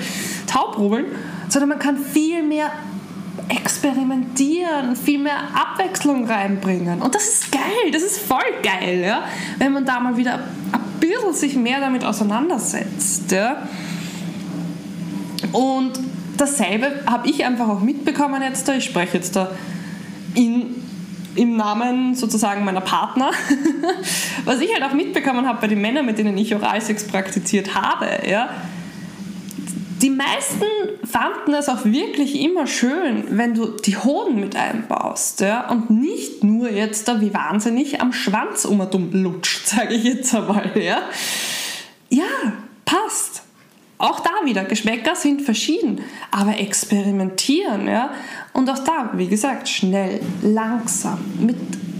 taubrubbeln, 0.46 1.06
sondern 1.48 1.68
man 1.68 1.78
kann 1.78 1.96
viel 1.96 2.42
mehr 2.42 2.72
experimentieren, 3.48 4.96
viel 4.96 5.18
mehr 5.18 5.38
Abwechslung 5.54 6.26
reinbringen. 6.26 7.02
Und 7.02 7.14
das 7.14 7.28
ist 7.28 7.52
geil, 7.52 7.90
das 7.92 8.02
ist 8.02 8.18
voll 8.18 8.38
geil, 8.62 9.02
ja? 9.04 9.24
wenn 9.58 9.72
man 9.72 9.84
da 9.84 10.00
mal 10.00 10.16
wieder 10.16 10.34
ein 10.34 10.80
bisschen 11.00 11.32
sich 11.32 11.56
mehr 11.56 11.80
damit 11.80 12.04
auseinandersetzt. 12.04 13.30
Ja? 13.32 13.62
Und 15.52 15.92
dasselbe 16.36 17.02
habe 17.06 17.28
ich 17.28 17.44
einfach 17.44 17.68
auch 17.68 17.80
mitbekommen 17.80 18.42
jetzt 18.42 18.68
da. 18.68 18.74
Ich 18.74 18.84
spreche 18.84 19.16
jetzt 19.16 19.36
da 19.36 19.50
in, 20.34 20.82
im 21.34 21.56
Namen 21.56 22.14
sozusagen 22.14 22.64
meiner 22.64 22.80
Partner. 22.80 23.30
Was 24.44 24.60
ich 24.60 24.72
halt 24.72 24.84
auch 24.84 24.94
mitbekommen 24.94 25.46
habe 25.46 25.60
bei 25.60 25.66
den 25.66 25.80
Männern, 25.80 26.06
mit 26.06 26.18
denen 26.18 26.36
ich 26.38 26.54
Oralsex 26.54 27.06
praktiziert 27.06 27.74
habe, 27.74 28.06
ja, 28.28 28.50
die 30.02 30.10
meisten 30.10 30.64
fanden 31.04 31.52
es 31.54 31.68
auch 31.68 31.84
wirklich 31.84 32.40
immer 32.40 32.66
schön, 32.66 33.24
wenn 33.30 33.54
du 33.54 33.66
die 33.66 33.96
Hoden 33.96 34.40
mit 34.40 34.56
einbaust 34.56 35.40
ja, 35.40 35.68
und 35.68 35.90
nicht 35.90 36.42
nur 36.42 36.70
jetzt 36.70 37.06
da 37.08 37.20
wie 37.20 37.34
wahnsinnig 37.34 38.00
am 38.00 38.12
Schwanz 38.12 38.64
um 38.64 38.80
lutscht, 39.12 39.66
sage 39.66 39.94
ich 39.94 40.04
jetzt 40.04 40.34
einmal. 40.34 40.70
Ja, 40.74 41.02
ja 42.08 42.24
passt. 42.84 43.42
Auch 43.98 44.20
da 44.20 44.30
wieder, 44.44 44.64
Geschmäcker 44.64 45.14
sind 45.14 45.42
verschieden, 45.42 46.00
aber 46.30 46.58
experimentieren, 46.58 47.86
ja. 47.86 48.12
Und 48.54 48.70
auch 48.70 48.78
da, 48.78 49.10
wie 49.14 49.28
gesagt, 49.28 49.68
schnell, 49.68 50.20
langsam, 50.40 51.18
mit, 51.38 51.56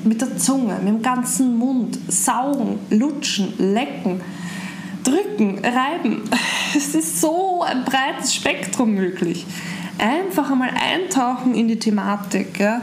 mit 0.07 0.23
der 0.23 0.39
Zunge, 0.39 0.79
mit 0.79 0.89
dem 0.89 1.03
ganzen 1.03 1.59
Mund, 1.59 1.99
saugen, 2.09 2.79
lutschen, 2.89 3.53
lecken 3.59 4.23
drücken, 5.05 5.59
reiben. 5.59 6.23
Es 6.77 6.95
ist 6.95 7.21
so 7.21 7.65
ein 7.65 7.85
breites 7.85 8.33
Spektrum 8.33 8.95
möglich. 8.95 9.45
Einfach 9.99 10.53
einmal 10.53 10.71
eintauchen 10.71 11.53
in 11.57 11.67
die 11.67 11.81
Thematik. 11.81 12.61
Ja. 12.61 12.81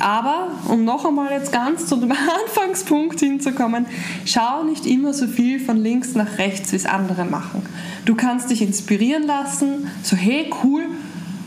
Aber 0.00 0.50
um 0.68 0.84
noch 0.84 1.04
einmal 1.04 1.30
jetzt 1.30 1.52
ganz 1.52 1.86
zu 1.86 1.96
dem 1.96 2.12
Anfangspunkt 2.46 3.20
hinzukommen, 3.20 3.86
schau 4.24 4.64
nicht 4.64 4.86
immer 4.86 5.14
so 5.14 5.26
viel 5.26 5.60
von 5.60 5.76
links 5.76 6.14
nach 6.14 6.38
rechts, 6.38 6.72
wie 6.72 6.76
es 6.76 6.86
andere 6.86 7.24
machen. 7.24 7.62
Du 8.04 8.14
kannst 8.14 8.50
dich 8.50 8.62
inspirieren 8.62 9.22
lassen, 9.24 9.88
so 10.02 10.16
hey, 10.16 10.50
cool, 10.62 10.86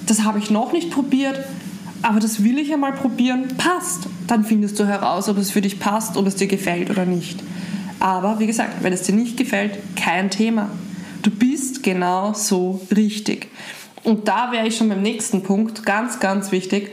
das 0.08 0.23
habe 0.23 0.39
ich 0.39 0.49
noch 0.49 0.71
nicht 0.71 0.89
probiert, 0.91 1.39
aber 2.02 2.19
das 2.19 2.43
will 2.43 2.58
ich 2.58 2.73
einmal 2.73 2.93
probieren, 2.93 3.47
passt. 3.58 4.08
Dann 4.28 4.43
findest 4.43 4.80
du 4.80 4.88
heraus, 4.88 5.28
ob 5.30 5.38
es 5.38 5.52
für 5.52 5.62
dich 5.62 5.80
passt, 5.80 6.17
ob 6.17 6.25
es 6.25 6.36
dir 6.36 6.47
gefällt 6.47 6.89
oder 6.89 7.06
nicht. 7.06 7.39
Aber 7.99 8.39
wie 8.39 8.47
gesagt, 8.47 8.81
wenn 8.81 8.93
es 8.93 9.03
dir 9.03 9.15
nicht 9.15 9.38
gefällt, 9.38 9.77
kein 9.95 10.29
Thema. 10.29 10.69
Du 11.21 11.31
bist 11.31 11.83
genau 11.83 12.33
so 12.33 12.81
richtig. 12.95 13.47
Und 14.03 14.27
da 14.27 14.51
wäre 14.51 14.67
ich 14.67 14.77
schon 14.77 14.89
beim 14.89 15.01
nächsten 15.01 15.43
Punkt, 15.43 15.85
ganz, 15.85 16.19
ganz 16.19 16.51
wichtig. 16.51 16.91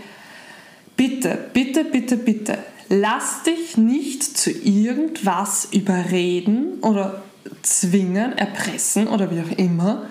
Bitte, 0.97 1.39
bitte, 1.53 1.85
bitte, 1.85 2.17
bitte, 2.17 2.59
lass 2.89 3.43
dich 3.43 3.77
nicht 3.77 4.23
zu 4.23 4.51
irgendwas 4.51 5.69
überreden 5.71 6.81
oder 6.81 7.23
zwingen, 7.63 8.37
erpressen 8.37 9.07
oder 9.07 9.31
wie 9.31 9.41
auch 9.41 9.59
immer, 9.59 10.07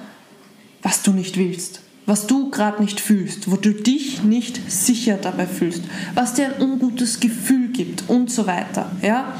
was 0.81 1.01
du 1.01 1.11
nicht 1.11 1.37
willst, 1.37 1.81
was 2.05 2.27
du 2.27 2.51
gerade 2.51 2.81
nicht 2.81 2.99
fühlst, 2.99 3.49
wo 3.51 3.55
du 3.55 3.73
dich 3.73 4.23
nicht 4.23 4.71
sicher 4.71 5.17
dabei 5.17 5.47
fühlst, 5.47 5.83
was 6.13 6.35
dir 6.35 6.53
ein 6.53 6.61
ungutes 6.61 7.19
Gefühl 7.19 7.69
gibt 7.69 8.03
und 8.07 8.31
so 8.31 8.45
weiter. 8.45 8.91
Ja? 9.01 9.33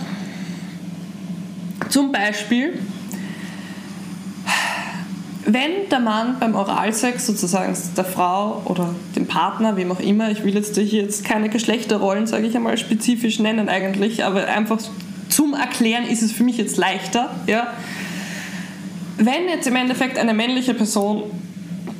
Zum 1.89 2.11
Beispiel, 2.11 2.79
wenn 5.45 5.89
der 5.91 5.99
Mann 5.99 6.37
beim 6.39 6.55
Oralsex 6.55 7.27
sozusagen 7.27 7.77
der 7.95 8.05
Frau 8.05 8.63
oder 8.65 8.93
dem 9.15 9.27
Partner, 9.27 9.77
wem 9.77 9.91
auch 9.91 9.99
immer, 9.99 10.31
ich 10.31 10.43
will 10.43 10.55
jetzt 10.55 10.75
hier 10.75 11.03
jetzt 11.03 11.23
keine 11.23 11.49
Geschlechterrollen, 11.49 12.27
sage 12.27 12.47
ich 12.47 12.55
einmal, 12.55 12.77
spezifisch 12.77 13.39
nennen 13.39 13.69
eigentlich, 13.69 14.23
aber 14.23 14.47
einfach 14.47 14.79
zum 15.29 15.53
Erklären 15.53 16.05
ist 16.05 16.21
es 16.21 16.31
für 16.31 16.43
mich 16.43 16.57
jetzt 16.57 16.77
leichter, 16.77 17.29
ja. 17.47 17.73
Wenn 19.17 19.47
jetzt 19.47 19.67
im 19.67 19.75
Endeffekt 19.75 20.17
eine 20.17 20.33
männliche 20.33 20.73
Person 20.73 21.23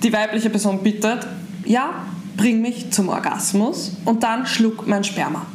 die 0.06 0.14
weibliche 0.14 0.50
Person 0.50 0.84
bittet, 0.84 1.26
ja, 1.66 2.06
bring 2.38 2.62
mich 2.62 2.92
zum 2.92 3.10
Orgasmus 3.10 3.94
und 4.06 4.24
dann 4.24 4.46
schluck 4.46 4.88
mein 4.88 5.04
Sperma. 5.04 5.46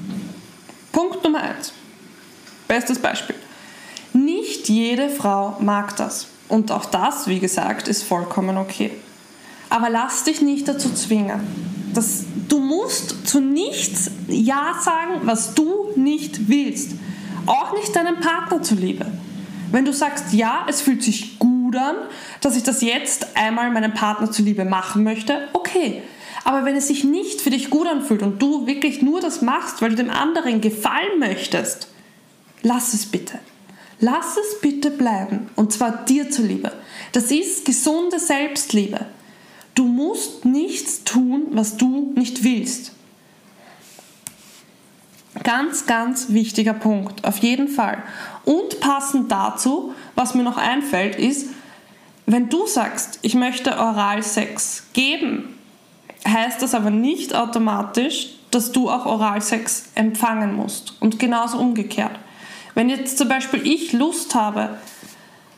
Punkt 0.92 1.22
Nummer 1.22 1.42
eins. 1.42 1.72
Bestes 2.66 2.98
Beispiel. 2.98 3.36
Nicht 4.12 4.68
jede 4.68 5.08
Frau 5.08 5.56
mag 5.60 5.96
das. 5.96 6.26
Und 6.48 6.72
auch 6.72 6.84
das, 6.84 7.28
wie 7.28 7.38
gesagt, 7.38 7.86
ist 7.88 8.02
vollkommen 8.02 8.56
okay. 8.56 8.90
Aber 9.68 9.88
lass 9.88 10.24
dich 10.24 10.40
nicht 10.40 10.66
dazu 10.66 10.92
zwingen. 10.92 11.40
Das, 11.94 12.24
du 12.48 12.58
musst 12.58 13.28
zu 13.28 13.40
nichts 13.40 14.10
Ja 14.28 14.74
sagen, 14.80 15.20
was 15.22 15.54
du 15.54 15.90
nicht 15.94 16.48
willst. 16.48 16.92
Auch 17.46 17.72
nicht 17.74 17.94
deinem 17.94 18.20
Partner 18.20 18.62
zuliebe. 18.62 19.06
Wenn 19.70 19.84
du 19.84 19.92
sagst, 19.92 20.32
ja, 20.32 20.66
es 20.68 20.80
fühlt 20.80 21.02
sich 21.02 21.38
gut 21.38 21.76
an, 21.76 21.94
dass 22.40 22.56
ich 22.56 22.64
das 22.64 22.82
jetzt 22.82 23.36
einmal 23.36 23.70
meinem 23.70 23.94
Partner 23.94 24.30
zuliebe 24.30 24.64
machen 24.64 25.04
möchte, 25.04 25.48
okay. 25.52 26.02
Aber 26.42 26.64
wenn 26.64 26.74
es 26.74 26.88
sich 26.88 27.04
nicht 27.04 27.40
für 27.40 27.50
dich 27.50 27.70
gut 27.70 27.86
anfühlt 27.86 28.22
und 28.22 28.40
du 28.42 28.66
wirklich 28.66 29.02
nur 29.02 29.20
das 29.20 29.42
machst, 29.42 29.82
weil 29.82 29.90
du 29.90 29.96
dem 29.96 30.10
anderen 30.10 30.60
gefallen 30.60 31.18
möchtest, 31.20 31.88
lass 32.62 32.94
es 32.94 33.06
bitte. 33.06 33.38
Lass 34.00 34.36
es 34.38 34.60
bitte 34.60 34.90
bleiben, 34.90 35.50
und 35.56 35.72
zwar 35.72 36.04
dir 36.04 36.30
zuliebe. 36.30 36.72
Das 37.12 37.30
ist 37.30 37.66
gesunde 37.66 38.18
Selbstliebe. 38.18 39.06
Du 39.74 39.84
musst 39.84 40.44
nichts 40.44 41.04
tun, 41.04 41.48
was 41.50 41.76
du 41.76 42.12
nicht 42.16 42.42
willst. 42.42 42.92
Ganz, 45.42 45.86
ganz 45.86 46.30
wichtiger 46.30 46.74
Punkt, 46.74 47.24
auf 47.24 47.38
jeden 47.38 47.68
Fall. 47.68 48.02
Und 48.44 48.80
passend 48.80 49.30
dazu, 49.30 49.94
was 50.14 50.34
mir 50.34 50.42
noch 50.42 50.56
einfällt, 50.56 51.16
ist, 51.16 51.50
wenn 52.26 52.48
du 52.48 52.66
sagst, 52.66 53.18
ich 53.22 53.34
möchte 53.34 53.78
Oralsex 53.78 54.84
geben, 54.92 55.58
heißt 56.26 56.62
das 56.62 56.74
aber 56.74 56.90
nicht 56.90 57.34
automatisch, 57.34 58.34
dass 58.50 58.72
du 58.72 58.90
auch 58.90 59.06
Oralsex 59.06 59.84
empfangen 59.94 60.54
musst. 60.54 60.94
Und 61.00 61.18
genauso 61.18 61.58
umgekehrt. 61.58 62.18
Wenn 62.74 62.88
jetzt 62.88 63.18
zum 63.18 63.28
Beispiel 63.28 63.66
ich 63.66 63.92
Lust 63.92 64.34
habe, 64.34 64.78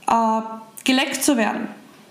äh, 0.08 0.40
geleckt 0.84 1.22
zu 1.22 1.36
werden, 1.36 1.68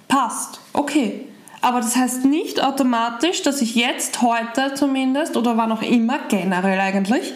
passt, 0.08 0.60
okay. 0.74 1.28
Aber 1.62 1.80
das 1.80 1.96
heißt 1.96 2.26
nicht 2.26 2.64
automatisch, 2.64 3.44
dass 3.44 3.62
ich 3.62 3.76
jetzt, 3.76 4.22
heute 4.22 4.74
zumindest, 4.74 5.38
oder 5.38 5.58
wann 5.58 5.72
auch 5.72 5.84
immer, 5.84 6.20
generell 6.28 6.80
eigentlich, 6.80 7.34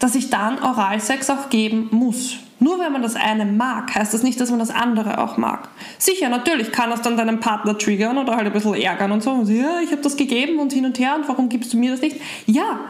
dass 0.00 0.16
ich 0.16 0.28
dann 0.28 0.60
Oralsex 0.60 1.30
auch 1.30 1.50
geben 1.50 1.88
muss. 1.92 2.36
Nur 2.58 2.78
wenn 2.78 2.92
man 2.92 3.02
das 3.02 3.14
eine 3.14 3.44
mag, 3.44 3.94
heißt 3.94 4.14
das 4.14 4.22
nicht, 4.22 4.40
dass 4.40 4.50
man 4.50 4.58
das 4.58 4.70
andere 4.70 5.18
auch 5.18 5.36
mag. 5.36 5.68
Sicher, 5.98 6.28
natürlich 6.28 6.72
kann 6.72 6.90
das 6.90 7.02
dann 7.02 7.16
deinen 7.16 7.40
Partner 7.40 7.76
triggern 7.76 8.18
oder 8.18 8.36
halt 8.36 8.46
ein 8.46 8.52
bisschen 8.52 8.74
ärgern 8.74 9.12
und 9.12 9.22
so. 9.22 9.32
Und 9.32 9.48
ja, 9.48 9.80
ich 9.82 9.90
habe 9.90 10.02
das 10.02 10.16
gegeben 10.16 10.58
und 10.58 10.72
hin 10.72 10.86
und 10.86 10.98
her 10.98 11.14
und 11.16 11.28
warum 11.28 11.48
gibst 11.48 11.72
du 11.72 11.76
mir 11.76 11.90
das 11.90 12.00
nicht? 12.00 12.16
Ja, 12.46 12.80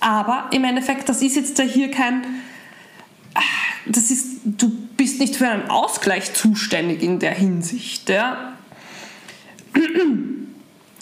aber 0.00 0.44
im 0.50 0.64
Endeffekt, 0.64 1.08
das 1.08 1.22
ist 1.22 1.36
jetzt 1.36 1.60
hier 1.60 1.90
kein 1.90 2.22
das 3.86 4.10
ist, 4.10 4.40
du 4.44 4.70
bist 4.96 5.20
nicht 5.20 5.36
für 5.36 5.48
einen 5.48 5.70
Ausgleich 5.70 6.34
zuständig 6.34 7.02
in 7.02 7.18
der 7.18 7.34
Hinsicht. 7.34 8.08
Ja? 8.08 8.54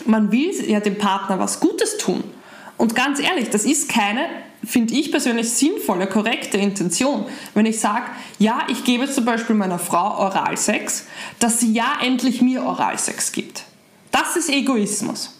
Man 0.07 0.31
will 0.33 0.53
ja 0.69 0.81
dem 0.81 0.99
Partner 0.99 1.39
was 1.39 1.61
Gutes 1.61 1.97
tun. 1.99 2.25
Und 2.77 2.95
ganz 2.95 3.21
ehrlich, 3.21 3.51
das 3.51 3.65
ist 3.65 3.89
keine, 3.89 4.27
finde 4.65 4.95
ich 4.95 5.11
persönlich, 5.11 5.51
sinnvolle, 5.51 6.07
korrekte 6.07 6.59
Intention. 6.59 7.27
Wenn 7.55 7.67
ich 7.67 7.79
sage, 7.79 8.07
ja, 8.39 8.67
ich 8.69 8.85
gebe 8.85 9.11
zum 9.11 9.25
Beispiel 9.25 9.55
meiner 9.55 9.79
Frau 9.79 10.19
Oralsex, 10.19 11.07
dass 11.39 11.61
sie 11.61 11.73
ja 11.73 11.99
endlich 12.03 12.43
mir 12.43 12.65
Oralsex 12.65 13.33
gibt. 13.33 13.65
Das 14.11 14.37
ist 14.37 14.51
Egoismus. 14.51 15.34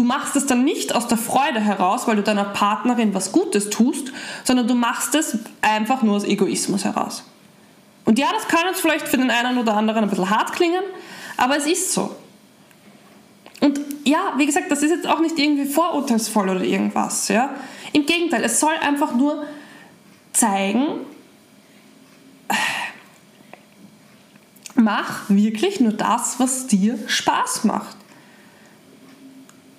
Du 0.00 0.06
machst 0.06 0.34
es 0.34 0.46
dann 0.46 0.64
nicht 0.64 0.94
aus 0.94 1.08
der 1.08 1.18
Freude 1.18 1.60
heraus, 1.60 2.08
weil 2.08 2.16
du 2.16 2.22
deiner 2.22 2.44
Partnerin 2.44 3.12
was 3.12 3.32
Gutes 3.32 3.68
tust, 3.68 4.12
sondern 4.44 4.66
du 4.66 4.74
machst 4.74 5.14
es 5.14 5.36
einfach 5.60 6.00
nur 6.00 6.16
aus 6.16 6.24
Egoismus 6.24 6.86
heraus. 6.86 7.22
Und 8.06 8.18
ja, 8.18 8.28
das 8.32 8.48
kann 8.48 8.62
jetzt 8.66 8.80
vielleicht 8.80 9.06
für 9.06 9.18
den 9.18 9.30
einen 9.30 9.58
oder 9.58 9.74
anderen 9.76 10.04
ein 10.04 10.08
bisschen 10.08 10.30
hart 10.30 10.54
klingen, 10.54 10.82
aber 11.36 11.58
es 11.58 11.66
ist 11.66 11.92
so. 11.92 12.16
Und 13.60 13.78
ja, 14.04 14.32
wie 14.38 14.46
gesagt, 14.46 14.70
das 14.70 14.82
ist 14.82 14.88
jetzt 14.88 15.06
auch 15.06 15.20
nicht 15.20 15.38
irgendwie 15.38 15.66
vorurteilsvoll 15.66 16.48
oder 16.48 16.64
irgendwas. 16.64 17.28
Ja? 17.28 17.50
Im 17.92 18.06
Gegenteil, 18.06 18.42
es 18.42 18.58
soll 18.58 18.72
einfach 18.80 19.14
nur 19.14 19.44
zeigen, 20.32 21.00
mach 24.74 25.28
wirklich 25.28 25.78
nur 25.78 25.92
das, 25.92 26.40
was 26.40 26.68
dir 26.68 26.98
Spaß 27.06 27.64
macht. 27.64 27.99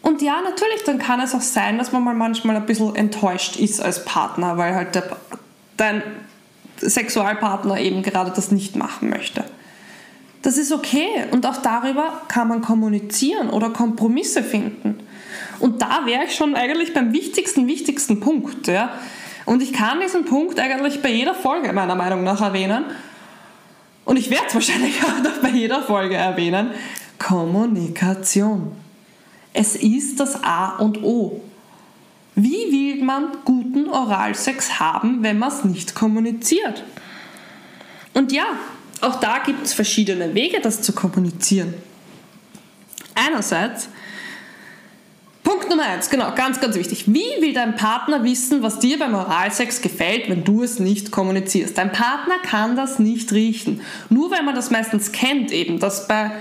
Und 0.02 0.22
ja, 0.22 0.42
natürlich, 0.42 0.84
dann 0.84 1.00
kann 1.00 1.20
es 1.20 1.36
auch 1.36 1.42
sein, 1.42 1.78
dass 1.78 1.92
man 1.92 2.04
mal 2.04 2.16
manchmal 2.16 2.56
ein 2.56 2.66
bisschen 2.66 2.96
enttäuscht 2.96 3.56
ist 3.58 3.82
als 3.82 4.04
Partner, 4.04 4.58
weil 4.58 4.74
halt 4.74 4.96
der, 4.96 5.16
dein 5.78 6.02
Sexualpartner 6.78 7.80
eben 7.80 8.02
gerade 8.02 8.32
das 8.32 8.52
nicht 8.52 8.76
machen 8.76 9.10
möchte. 9.10 9.44
Das 10.42 10.58
ist 10.58 10.72
okay 10.72 11.08
und 11.30 11.46
auch 11.46 11.58
darüber 11.58 12.24
kann 12.28 12.48
man 12.48 12.62
kommunizieren 12.62 13.50
oder 13.52 13.70
Kompromisse 13.70 14.42
finden. 14.42 15.00
Und 15.60 15.84
da 15.84 16.02
wäre 16.06 16.26
ich 16.26 16.36
schon 16.36 16.56
eigentlich 16.56 16.94
beim 16.94 17.14
wichtigsten, 17.14 17.68
wichtigsten 17.68 18.20
Punkt. 18.20 18.68
Ja? 18.68 18.94
Und 19.46 19.62
ich 19.62 19.72
kann 19.72 20.00
diesen 20.00 20.26
Punkt 20.26 20.60
eigentlich 20.60 21.04
bei 21.04 21.10
jeder 21.10 21.36
Folge 21.36 21.72
meiner 21.74 21.94
Meinung 21.94 22.24
nach 22.24 22.42
erwähnen. 22.42 22.86
Und 24.04 24.18
ich 24.18 24.32
werde 24.32 24.46
es 24.48 24.56
wahrscheinlich 24.56 25.04
auch 25.04 25.24
noch 25.24 25.38
bei 25.42 25.50
jeder 25.50 25.84
Folge 25.84 26.16
erwähnen. 26.16 26.72
Kommunikation. 27.20 28.72
Es 29.54 29.76
ist 29.76 30.20
das 30.20 30.44
A 30.44 30.78
und 30.78 31.04
O. 31.04 31.42
Wie 32.36 32.72
will 32.72 33.04
man 33.04 33.28
guten 33.44 33.90
Oralsex 33.90 34.80
haben, 34.80 35.22
wenn 35.22 35.38
man 35.38 35.50
es 35.50 35.66
nicht 35.66 35.96
kommuniziert? 35.96 36.84
Und 38.14 38.32
ja, 38.32 38.46
auch 39.02 39.20
da 39.20 39.40
gibt 39.40 39.66
es 39.66 39.74
verschiedene 39.74 40.34
Wege, 40.34 40.62
das 40.62 40.82
zu 40.82 40.94
kommunizieren. 40.94 41.74
Einerseits, 43.16 43.90
Punkt 45.44 45.70
Nummer 45.70 45.84
eins, 45.84 46.10
genau, 46.10 46.34
ganz, 46.36 46.62
ganz 46.62 46.76
wichtig. 46.76 47.06
Wie 47.08 47.42
will 47.42 47.54
dein 47.54 47.76
Partner 47.76 48.24
wissen, 48.24 48.64
was 48.64 48.80
dir 48.80 48.98
beim 48.98 49.16
Oralsex 49.16 49.82
gefällt, 49.82 50.30
wenn 50.30 50.44
du 50.44 50.64
es 50.64 50.80
nicht 50.80 51.12
kommunizierst? 51.12 51.78
Dein 51.78 51.92
Partner 51.92 52.36
kann 52.44 52.76
das 52.76 53.00
nicht 53.00 53.34
riechen. 53.34 53.82
Nur 54.10 54.32
weil 54.32 54.44
man 54.44 54.56
das 54.56 54.72
meistens 54.72 55.12
kennt, 55.12 55.52
eben, 55.52 55.80
dass 55.80 56.08
bei 56.08 56.32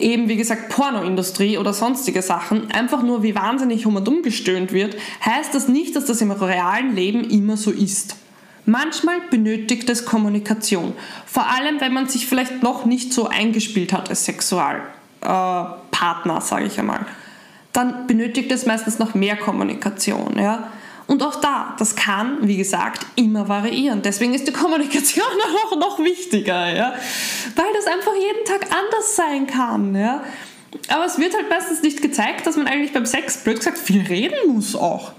eben 0.00 0.28
wie 0.28 0.36
gesagt 0.36 0.68
Pornoindustrie 0.68 1.58
oder 1.58 1.72
sonstige 1.72 2.22
Sachen 2.22 2.70
einfach 2.70 3.02
nur 3.02 3.22
wie 3.22 3.34
wahnsinnig 3.34 3.86
um 3.86 3.96
und 3.96 4.08
um 4.08 4.22
gestöhnt 4.22 4.72
wird, 4.72 4.96
heißt 5.24 5.54
das 5.54 5.68
nicht, 5.68 5.96
dass 5.96 6.06
das 6.06 6.20
im 6.20 6.30
realen 6.30 6.94
Leben 6.94 7.24
immer 7.24 7.56
so 7.56 7.70
ist. 7.70 8.16
Manchmal 8.66 9.16
benötigt 9.30 9.88
es 9.88 10.04
Kommunikation, 10.04 10.92
vor 11.26 11.46
allem 11.48 11.80
wenn 11.80 11.92
man 11.92 12.08
sich 12.08 12.26
vielleicht 12.26 12.62
noch 12.62 12.84
nicht 12.84 13.12
so 13.12 13.28
eingespielt 13.28 13.92
hat 13.92 14.10
als 14.10 14.24
Sexualpartner, 14.26 16.36
äh, 16.36 16.40
sage 16.40 16.66
ich 16.66 16.78
einmal. 16.78 17.06
Dann 17.72 18.06
benötigt 18.06 18.52
es 18.52 18.66
meistens 18.66 18.98
noch 18.98 19.14
mehr 19.14 19.36
Kommunikation. 19.36 20.38
Ja? 20.38 20.70
Und 21.10 21.24
auch 21.24 21.40
da, 21.40 21.74
das 21.76 21.96
kann, 21.96 22.38
wie 22.42 22.56
gesagt, 22.56 23.04
immer 23.16 23.48
variieren. 23.48 24.00
Deswegen 24.00 24.32
ist 24.32 24.46
die 24.46 24.52
Kommunikation 24.52 25.26
auch 25.66 25.76
noch 25.76 25.98
wichtiger, 25.98 26.72
ja? 26.72 26.94
weil 27.56 27.66
das 27.74 27.88
einfach 27.88 28.12
jeden 28.14 28.44
Tag 28.44 28.72
anders 28.72 29.16
sein 29.16 29.48
kann. 29.48 29.96
Ja? 29.96 30.22
Aber 30.86 31.04
es 31.06 31.18
wird 31.18 31.34
halt 31.34 31.50
meistens 31.50 31.82
nicht 31.82 32.00
gezeigt, 32.00 32.46
dass 32.46 32.56
man 32.56 32.68
eigentlich 32.68 32.92
beim 32.92 33.06
Sex, 33.06 33.38
blöd 33.38 33.56
gesagt, 33.56 33.78
viel 33.78 34.02
reden 34.02 34.54
muss 34.54 34.76
auch. 34.76 35.10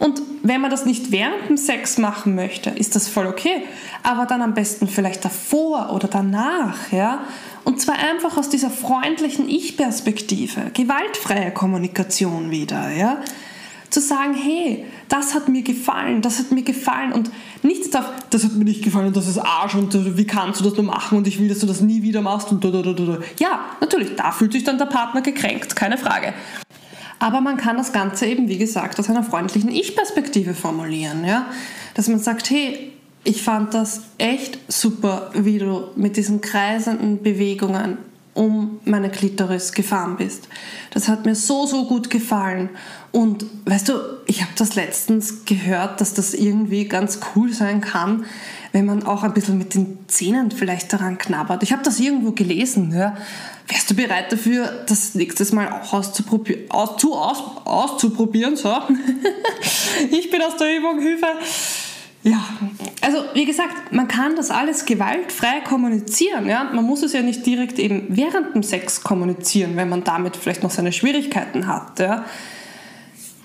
Und 0.00 0.20
wenn 0.42 0.60
man 0.60 0.70
das 0.72 0.84
nicht 0.84 1.12
während 1.12 1.48
dem 1.48 1.56
Sex 1.56 1.96
machen 1.98 2.34
möchte, 2.34 2.70
ist 2.70 2.96
das 2.96 3.06
voll 3.06 3.28
okay. 3.28 3.62
Aber 4.02 4.26
dann 4.26 4.42
am 4.42 4.54
besten 4.54 4.88
vielleicht 4.88 5.24
davor 5.24 5.92
oder 5.92 6.08
danach, 6.08 6.90
ja. 6.90 7.20
Und 7.62 7.80
zwar 7.80 8.00
einfach 8.00 8.36
aus 8.36 8.48
dieser 8.48 8.70
freundlichen 8.70 9.48
Ich-Perspektive, 9.48 10.72
gewaltfreie 10.74 11.52
Kommunikation 11.52 12.50
wieder, 12.50 12.90
ja 12.90 13.22
zu 13.90 14.00
sagen, 14.00 14.34
hey, 14.34 14.84
das 15.08 15.34
hat 15.34 15.48
mir 15.48 15.62
gefallen, 15.62 16.22
das 16.22 16.38
hat 16.38 16.52
mir 16.52 16.62
gefallen 16.62 17.12
und 17.12 17.30
nichts 17.62 17.90
darf, 17.90 18.08
das 18.30 18.44
hat 18.44 18.52
mir 18.52 18.64
nicht 18.64 18.82
gefallen, 18.82 19.12
das 19.12 19.26
ist 19.26 19.38
Arsch 19.38 19.74
und 19.74 20.16
wie 20.16 20.26
kannst 20.26 20.60
du 20.60 20.64
das 20.64 20.74
nur 20.74 20.84
machen 20.84 21.18
und 21.18 21.26
ich 21.26 21.40
will, 21.40 21.48
dass 21.48 21.58
du 21.58 21.66
das 21.66 21.80
nie 21.80 22.02
wieder 22.02 22.22
machst 22.22 22.50
und 22.52 22.64
da, 22.64 22.70
da, 22.70 22.82
da, 22.82 22.92
da. 22.92 23.18
Ja, 23.38 23.60
natürlich, 23.80 24.14
da 24.16 24.30
fühlt 24.30 24.52
sich 24.52 24.64
dann 24.64 24.78
der 24.78 24.86
Partner 24.86 25.20
gekränkt, 25.22 25.74
keine 25.74 25.98
Frage. 25.98 26.32
Aber 27.18 27.40
man 27.42 27.58
kann 27.58 27.76
das 27.76 27.92
Ganze 27.92 28.26
eben, 28.26 28.48
wie 28.48 28.56
gesagt, 28.56 28.98
aus 28.98 29.10
einer 29.10 29.22
freundlichen 29.22 29.70
Ich-Perspektive 29.70 30.54
formulieren, 30.54 31.24
ja? 31.24 31.46
Dass 31.94 32.08
man 32.08 32.18
sagt, 32.18 32.48
hey, 32.48 32.92
ich 33.24 33.42
fand 33.42 33.74
das 33.74 34.02
echt 34.16 34.58
super, 34.68 35.30
wie 35.34 35.58
du 35.58 35.88
mit 35.96 36.16
diesen 36.16 36.40
kreisenden 36.40 37.22
Bewegungen 37.22 37.98
um 38.34 38.80
meine 38.84 39.10
Klitoris 39.10 39.72
gefahren 39.72 40.16
bist. 40.16 40.48
Das 40.92 41.08
hat 41.08 41.26
mir 41.26 41.34
so, 41.34 41.66
so 41.66 41.86
gut 41.86 42.10
gefallen. 42.10 42.70
Und 43.12 43.44
weißt 43.64 43.88
du, 43.88 43.94
ich 44.26 44.42
habe 44.42 44.52
das 44.56 44.76
letztens 44.76 45.44
gehört, 45.44 46.00
dass 46.00 46.14
das 46.14 46.34
irgendwie 46.34 46.84
ganz 46.86 47.20
cool 47.34 47.52
sein 47.52 47.80
kann, 47.80 48.24
wenn 48.72 48.86
man 48.86 49.02
auch 49.02 49.24
ein 49.24 49.34
bisschen 49.34 49.58
mit 49.58 49.74
den 49.74 49.98
Zähnen 50.06 50.52
vielleicht 50.52 50.92
daran 50.92 51.18
knabbert. 51.18 51.64
Ich 51.64 51.72
habe 51.72 51.82
das 51.82 51.98
irgendwo 51.98 52.30
gelesen. 52.30 52.92
Ja. 52.96 53.16
Wärst 53.66 53.90
du 53.90 53.94
bereit 53.94 54.30
dafür, 54.30 54.84
das 54.86 55.14
nächstes 55.14 55.50
Mal 55.50 55.68
auch 55.72 55.92
auszuprobieren? 55.92 56.70
Aus, 56.70 57.04
aus, 57.04 57.38
auszuprobieren 57.64 58.56
so. 58.56 58.72
ich 60.10 60.30
bin 60.30 60.40
aus 60.42 60.56
der 60.56 60.76
Übung, 60.76 61.00
Hilfe. 61.00 61.26
Ja, 62.22 62.44
also 63.00 63.24
wie 63.32 63.46
gesagt, 63.46 63.92
man 63.92 64.06
kann 64.06 64.36
das 64.36 64.50
alles 64.50 64.84
gewaltfrei 64.84 65.60
kommunizieren. 65.60 66.48
Ja? 66.48 66.64
Man 66.64 66.84
muss 66.84 67.02
es 67.02 67.14
ja 67.14 67.22
nicht 67.22 67.46
direkt 67.46 67.78
eben 67.78 68.06
während 68.10 68.54
dem 68.54 68.62
Sex 68.62 69.02
kommunizieren, 69.02 69.76
wenn 69.76 69.88
man 69.88 70.04
damit 70.04 70.36
vielleicht 70.36 70.62
noch 70.62 70.70
seine 70.70 70.92
Schwierigkeiten 70.92 71.66
hat. 71.66 71.98
Ja? 71.98 72.26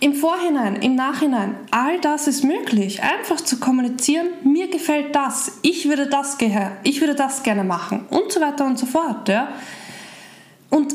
Im 0.02 0.14
Vorhinein, 0.14 0.76
im 0.78 0.96
Nachhinein, 0.96 1.56
all 1.72 2.02
das 2.02 2.28
ist 2.28 2.44
möglich. 2.44 3.02
Einfach 3.02 3.40
zu 3.40 3.62
kommunizieren, 3.62 4.28
mir 4.44 4.70
gefällt 4.70 5.16
das, 5.16 5.60
ich 5.62 5.88
würde 5.88 6.08
das, 6.08 6.38
ich 6.84 7.00
würde 7.00 7.16
das 7.16 7.44
gerne 7.44 7.64
machen 7.64 8.06
und 8.10 8.30
so 8.30 8.42
weiter 8.42 8.66
und 8.66 8.78
so 8.78 8.86
fort. 8.86 9.30
Ja? 9.30 9.54
Und 10.70 10.94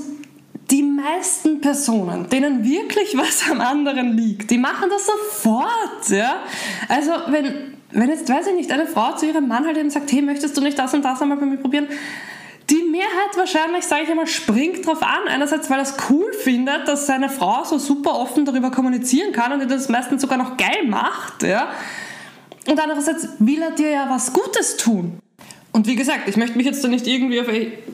meisten 1.00 1.60
Personen, 1.60 2.28
denen 2.28 2.64
wirklich 2.64 3.16
was 3.16 3.50
am 3.50 3.60
anderen 3.60 4.16
liegt, 4.16 4.50
die 4.50 4.58
machen 4.58 4.88
das 4.90 5.06
sofort. 5.06 6.08
Ja? 6.08 6.42
Also 6.88 7.12
wenn, 7.28 7.76
wenn 7.90 8.08
jetzt, 8.08 8.28
weiß 8.28 8.48
ich 8.48 8.54
nicht, 8.54 8.70
eine 8.70 8.86
Frau 8.86 9.14
zu 9.16 9.26
ihrem 9.26 9.48
Mann 9.48 9.66
halt 9.66 9.76
eben 9.76 9.90
sagt, 9.90 10.10
hey, 10.12 10.22
möchtest 10.22 10.56
du 10.56 10.60
nicht 10.60 10.78
das 10.78 10.94
und 10.94 11.04
das 11.04 11.20
einmal 11.20 11.38
bei 11.38 11.46
mir 11.46 11.58
probieren? 11.58 11.88
Die 12.70 12.84
Mehrheit 12.84 13.36
wahrscheinlich, 13.36 13.84
sage 13.84 14.04
ich 14.04 14.10
einmal, 14.10 14.28
springt 14.28 14.86
drauf 14.86 15.02
an. 15.02 15.28
Einerseits, 15.28 15.68
weil 15.70 15.78
er 15.78 15.82
es 15.82 15.96
cool 16.08 16.32
findet, 16.32 16.86
dass 16.86 17.06
seine 17.06 17.28
Frau 17.28 17.64
so 17.64 17.78
super 17.78 18.14
offen 18.14 18.44
darüber 18.44 18.70
kommunizieren 18.70 19.32
kann 19.32 19.52
und 19.52 19.68
das 19.68 19.88
meistens 19.88 20.22
sogar 20.22 20.38
noch 20.38 20.56
geil 20.56 20.86
macht. 20.86 21.42
Ja? 21.42 21.70
Und 22.68 22.78
andererseits 22.78 23.28
will 23.38 23.60
er 23.60 23.72
dir 23.72 23.90
ja 23.90 24.06
was 24.08 24.32
Gutes 24.32 24.76
tun. 24.76 25.19
Und 25.72 25.86
wie 25.86 25.94
gesagt, 25.94 26.28
ich 26.28 26.36
möchte 26.36 26.56
mich 26.56 26.66
jetzt 26.66 26.82
da 26.82 26.88
nicht 26.88 27.06
irgendwie 27.06 27.40
auf, 27.40 27.46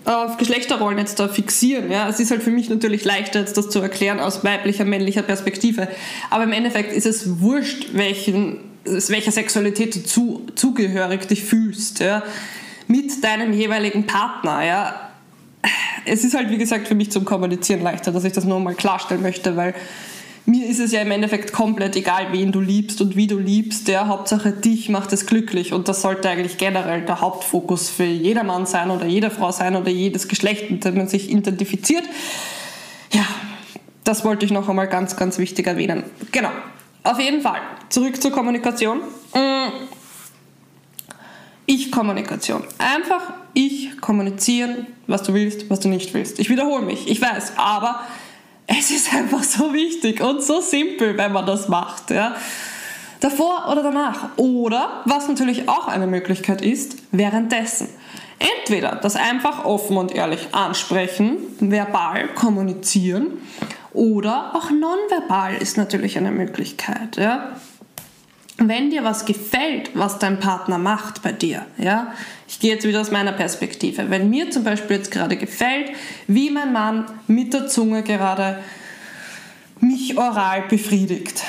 auf, 0.07 0.37
Geschlechterrollen 0.39 0.99
jetzt 0.99 1.21
da 1.21 1.29
fixieren. 1.29 1.91
Ja? 1.91 2.09
Es 2.09 2.21
ist 2.21 2.31
halt 2.31 2.43
für 2.43 2.51
mich 2.51 2.71
natürlich 2.71 3.05
leichter, 3.05 3.41
jetzt 3.41 3.57
das 3.57 3.69
zu 3.69 3.81
erklären 3.81 4.19
aus 4.19 4.45
weiblicher, 4.45 4.85
männlicher 4.85 5.23
Perspektive. 5.23 5.89
Aber 6.31 6.45
im 6.45 6.53
Endeffekt 6.53 6.93
ist 6.93 7.05
es 7.05 7.41
wurscht, 7.41 7.89
welchen, 7.93 8.61
welcher 8.85 9.31
Sexualität 9.31 9.95
du 9.95 10.05
zu, 10.05 10.47
zugehörig 10.55 11.27
dich 11.27 11.45
fühlst. 11.45 12.01
Ja? 12.01 12.23
Mit 12.89 13.23
deinem 13.23 13.53
jeweiligen 13.53 14.07
Partner. 14.07 14.65
Ja? 14.65 15.11
Es 16.07 16.25
ist 16.25 16.35
halt, 16.35 16.49
wie 16.51 16.59
gesagt, 16.59 16.89
für 16.89 16.95
mich 16.95 17.11
zum 17.11 17.27
Kommunizieren 17.27 17.83
leichter, 17.83 18.11
dass 18.11 18.25
ich 18.25 18.33
das 18.33 18.45
nur 18.45 18.59
mal 18.59 18.75
klarstellen 18.75 19.23
möchte, 19.23 19.57
weil 19.57 19.75
mir 20.47 20.67
ist 20.67 20.79
es 20.79 20.93
ja 20.93 21.03
im 21.03 21.11
Endeffekt 21.11 21.53
komplett 21.53 21.97
egal, 21.97 22.29
wen 22.31 22.53
du 22.53 22.61
liebst 22.61 23.01
und 23.01 23.17
wie 23.17 23.27
du 23.27 23.37
liebst. 23.37 23.89
Der 23.89 24.07
Hauptsache 24.07 24.53
dich 24.53 24.89
macht 24.89 25.13
es 25.13 25.27
glücklich 25.27 25.73
und 25.73 25.89
das 25.89 26.03
sollte 26.03 26.31
eigentlich 26.31 26.57
generell 26.57 27.03
der 27.03 27.21
Hauptfokus 27.21 27.91
für 27.91 28.05
jedermann 28.05 28.65
sein 28.65 28.91
oder 28.91 29.07
jede 29.07 29.31
Frau 29.31 29.51
sein 29.51 29.75
oder 29.75 29.91
jedes 29.91 30.29
Geschlecht, 30.29 30.71
mit 30.71 30.85
dem 30.85 30.97
man 30.97 31.09
sich 31.09 31.31
identifiziert. 31.31 32.05
Ja, 33.13 33.27
das 34.05 34.25
wollte 34.25 34.47
ich 34.47 34.53
noch 34.53 34.69
einmal 34.69 34.87
ganz, 34.87 35.17
ganz 35.17 35.39
wichtig 35.39 35.67
erwähnen. 35.67 36.05
Genau. 36.31 36.51
Auf 37.03 37.19
jeden 37.19 37.41
Fall. 37.41 37.61
Zurück 37.89 38.23
zur 38.23 38.31
Kommunikation. 38.31 38.99
Mm. 39.35 39.69
Ich-Kommunikation. 41.67 42.63
Einfach 42.79 43.33
ich 43.53 44.01
kommunizieren, 44.01 44.87
was 45.09 45.25
du 45.25 45.35
willst, 45.35 45.69
was 45.71 45.81
du 45.81 45.89
nicht 45.89 46.15
willst. 46.15 46.39
Ich 46.39 46.51
wiederhole 46.51 46.85
mich, 46.85 47.09
ich 47.09 47.21
weiß, 47.21 47.55
aber 47.57 48.01
es 48.67 48.91
ist 48.91 49.13
einfach 49.15 49.43
so 49.43 49.73
wichtig 49.73 50.21
und 50.21 50.43
so 50.43 50.61
simpel, 50.61 51.17
wenn 51.17 51.33
man 51.33 51.47
das 51.47 51.69
macht. 51.69 52.11
Ja. 52.11 52.37
Davor 53.21 53.69
oder 53.71 53.83
danach. 53.83 54.31
Oder, 54.37 55.03
was 55.05 55.29
natürlich 55.29 55.69
auch 55.69 55.89
eine 55.89 56.07
Möglichkeit 56.07 56.61
ist, 56.63 56.97
währenddessen. 57.13 57.89
Entweder 58.39 58.97
das 58.97 59.17
einfach 59.17 59.65
offen 59.65 59.97
und 59.97 60.13
ehrlich 60.13 60.49
ansprechen, 60.53 61.39
verbal 61.59 62.29
kommunizieren 62.35 63.39
oder 63.95 64.55
auch 64.55 64.71
nonverbal 64.71 65.57
ist 65.57 65.79
natürlich 65.79 66.19
eine 66.19 66.31
Möglichkeit. 66.31 67.17
Ja 67.17 67.57
wenn 68.59 68.91
dir 68.91 69.05
was 69.05 69.25
gefällt, 69.25 69.91
was 69.95 70.19
dein 70.19 70.41
Partner 70.41 70.79
macht 70.79 71.23
bei 71.23 71.33
dir, 71.33 71.67
ja, 71.77 72.13
ich 72.49 72.59
gehe 72.59 72.73
jetzt 72.73 72.87
wieder 72.87 73.01
aus 73.01 73.11
meiner 73.11 73.33
Perspektive, 73.33 74.09
wenn 74.11 74.31
mir 74.31 74.51
zum 74.51 74.65
Beispiel 74.65 74.97
jetzt 74.97 75.11
gerade 75.11 75.37
gefällt, 75.37 75.91
wie 76.27 76.51
mein 76.51 76.73
Mann 76.73 77.05
mit 77.27 77.53
der 77.53 77.69
Zunge 77.69 78.03
gerade 78.03 78.59
mich 79.81 80.17
oral 80.17 80.65
befriedigt, 80.69 81.43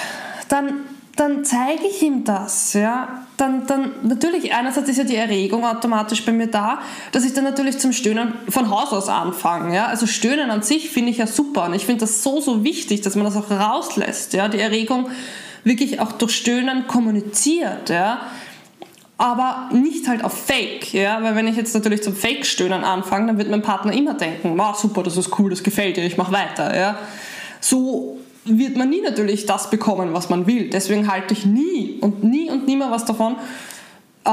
dann, 0.49 0.81
dann 1.15 1.45
zeige 1.45 1.87
ich 1.89 2.01
ihm 2.01 2.25
das, 2.25 2.73
ja, 2.73 3.25
dann, 3.37 3.67
dann 3.67 3.91
natürlich, 4.03 4.53
einerseits 4.53 4.89
ist 4.89 4.97
ja 4.97 5.03
die 5.03 5.15
Erregung 5.15 5.63
automatisch 5.63 6.25
bei 6.25 6.33
mir 6.33 6.47
da, 6.47 6.79
dass 7.13 7.23
ich 7.23 7.33
dann 7.33 7.45
natürlich 7.45 7.77
zum 7.77 7.93
Stöhnen 7.93 8.33
von 8.49 8.69
Haus 8.69 8.91
aus 8.91 9.07
anfange, 9.07 9.73
ja, 9.75 9.85
also 9.85 10.07
Stöhnen 10.07 10.49
an 10.49 10.61
sich 10.61 10.89
finde 10.89 11.11
ich 11.11 11.19
ja 11.19 11.27
super 11.27 11.65
und 11.65 11.73
ich 11.73 11.85
finde 11.85 12.01
das 12.01 12.21
so, 12.21 12.41
so 12.41 12.65
wichtig, 12.65 13.01
dass 13.01 13.15
man 13.15 13.23
das 13.23 13.37
auch 13.37 13.49
rauslässt, 13.49 14.33
ja, 14.33 14.49
die 14.49 14.59
Erregung 14.59 15.09
wirklich 15.67 15.99
auch 15.99 16.13
durch 16.13 16.35
Stöhnen 16.35 16.87
kommuniziert, 16.87 17.89
ja. 17.89 18.21
Aber 19.19 19.69
nicht 19.73 20.07
halt 20.07 20.23
auf 20.23 20.33
Fake, 20.33 20.93
ja, 20.93 21.23
weil 21.23 21.35
wenn 21.35 21.47
ich 21.47 21.55
jetzt 21.55 21.73
natürlich 21.73 22.03
zum 22.03 22.15
Fake-Stöhnen 22.15 22.83
anfange, 22.83 23.27
dann 23.27 23.37
wird 23.39 23.49
mein 23.49 23.63
Partner 23.63 23.91
immer 23.91 24.13
denken, 24.13 24.55
wow, 24.57 24.77
super, 24.77 25.01
das 25.01 25.17
ist 25.17 25.39
cool, 25.39 25.49
das 25.49 25.63
gefällt 25.63 25.97
dir, 25.97 26.05
ich 26.05 26.17
mache 26.17 26.31
weiter, 26.31 26.77
ja. 26.77 26.97
So 27.59 28.19
wird 28.45 28.77
man 28.77 28.89
nie 28.89 29.01
natürlich 29.01 29.45
das 29.45 29.69
bekommen, 29.69 30.13
was 30.13 30.29
man 30.29 30.45
will. 30.45 30.69
Deswegen 30.69 31.11
halte 31.11 31.33
ich 31.33 31.45
nie 31.45 31.97
und 31.99 32.23
nie 32.23 32.49
und 32.49 32.67
nimmer 32.67 32.91
was 32.91 33.05
davon, 33.05 33.35
äh, 34.23 34.29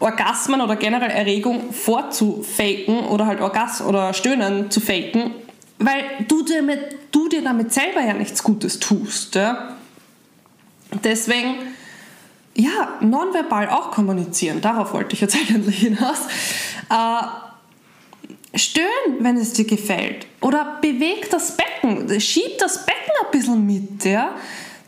Orgasmen 0.00 0.60
oder 0.60 0.76
generell 0.76 1.10
Erregung 1.10 1.72
vorzufaken 1.72 3.06
oder 3.06 3.26
halt 3.26 3.40
Orgas 3.40 3.80
oder 3.80 4.12
Stöhnen 4.12 4.70
zu 4.70 4.80
faken, 4.80 5.32
weil 5.78 6.02
du 6.28 6.42
dir, 6.44 6.62
mit, 6.62 6.80
du 7.12 7.28
dir 7.28 7.42
damit 7.42 7.72
selber 7.72 8.00
ja 8.00 8.14
nichts 8.14 8.42
Gutes 8.42 8.78
tust. 8.78 9.34
Ja? 9.34 9.76
Deswegen, 11.04 11.56
ja, 12.54 12.94
nonverbal 13.00 13.68
auch 13.68 13.90
kommunizieren, 13.90 14.60
darauf 14.60 14.92
wollte 14.92 15.14
ich 15.14 15.20
jetzt 15.20 15.36
eigentlich 15.50 15.78
hinaus. 15.78 16.18
Äh, 16.90 18.58
stören, 18.58 19.18
wenn 19.20 19.36
es 19.36 19.52
dir 19.52 19.64
gefällt. 19.64 20.26
Oder 20.40 20.78
beweg 20.80 21.30
das 21.30 21.56
Becken, 21.56 22.20
schieb 22.20 22.58
das 22.58 22.84
Becken 22.84 23.12
ein 23.24 23.30
bisschen 23.30 23.66
mit. 23.66 24.04
Ja? 24.04 24.34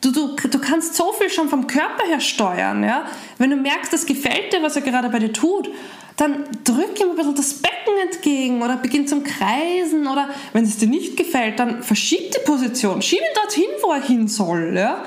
Du, 0.01 0.11
du, 0.11 0.35
du 0.35 0.59
kannst 0.59 0.97
so 0.97 1.13
viel 1.13 1.31
schon 1.31 1.49
vom 1.49 1.67
Körper 1.67 2.07
her 2.07 2.21
steuern. 2.21 2.83
Ja? 2.83 3.07
Wenn 3.39 3.51
du 3.51 3.57
merkst, 3.57 3.93
es 3.93 4.07
gefällt 4.07 4.53
dir, 4.53 4.63
was 4.63 4.77
er 4.77 4.83
gerade 4.83 5.09
bei 5.11 5.19
dir 5.19 5.33
tut, 5.33 5.69
dann 6.17 6.45
drück 6.65 7.01
ihm 7.01 7.11
ein 7.11 7.17
bisschen 7.17 7.35
das 7.35 7.55
Becken 7.55 7.99
entgegen 8.03 8.63
oder 8.63 8.77
beginn 8.77 9.07
zum 9.07 9.25
Kreisen 9.25 10.07
oder 10.07 10.29
wenn 10.53 10.65
es 10.65 10.77
dir 10.77 10.89
nicht 10.89 11.17
gefällt, 11.17 11.59
dann 11.59 11.83
verschieb 11.83 12.31
die 12.33 12.45
Position, 12.45 13.01
schieb 13.01 13.21
ihn 13.21 13.35
dorthin, 13.35 13.71
wo 13.83 13.93
er 13.93 14.03
hin 14.03 14.29
soll. 14.29 14.75
Ja? 14.77 15.05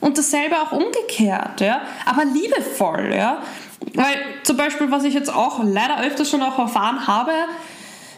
Und 0.00 0.16
dasselbe 0.16 0.56
auch 0.56 0.72
umgekehrt, 0.72 1.60
ja? 1.60 1.82
aber 2.06 2.24
liebevoll. 2.24 3.12
Ja? 3.14 3.42
Weil 3.94 4.16
zum 4.42 4.56
Beispiel, 4.56 4.90
was 4.90 5.04
ich 5.04 5.14
jetzt 5.14 5.32
auch 5.32 5.62
leider 5.62 6.00
öfters 6.02 6.30
schon 6.30 6.42
auch 6.42 6.58
erfahren 6.58 7.06
habe, 7.06 7.32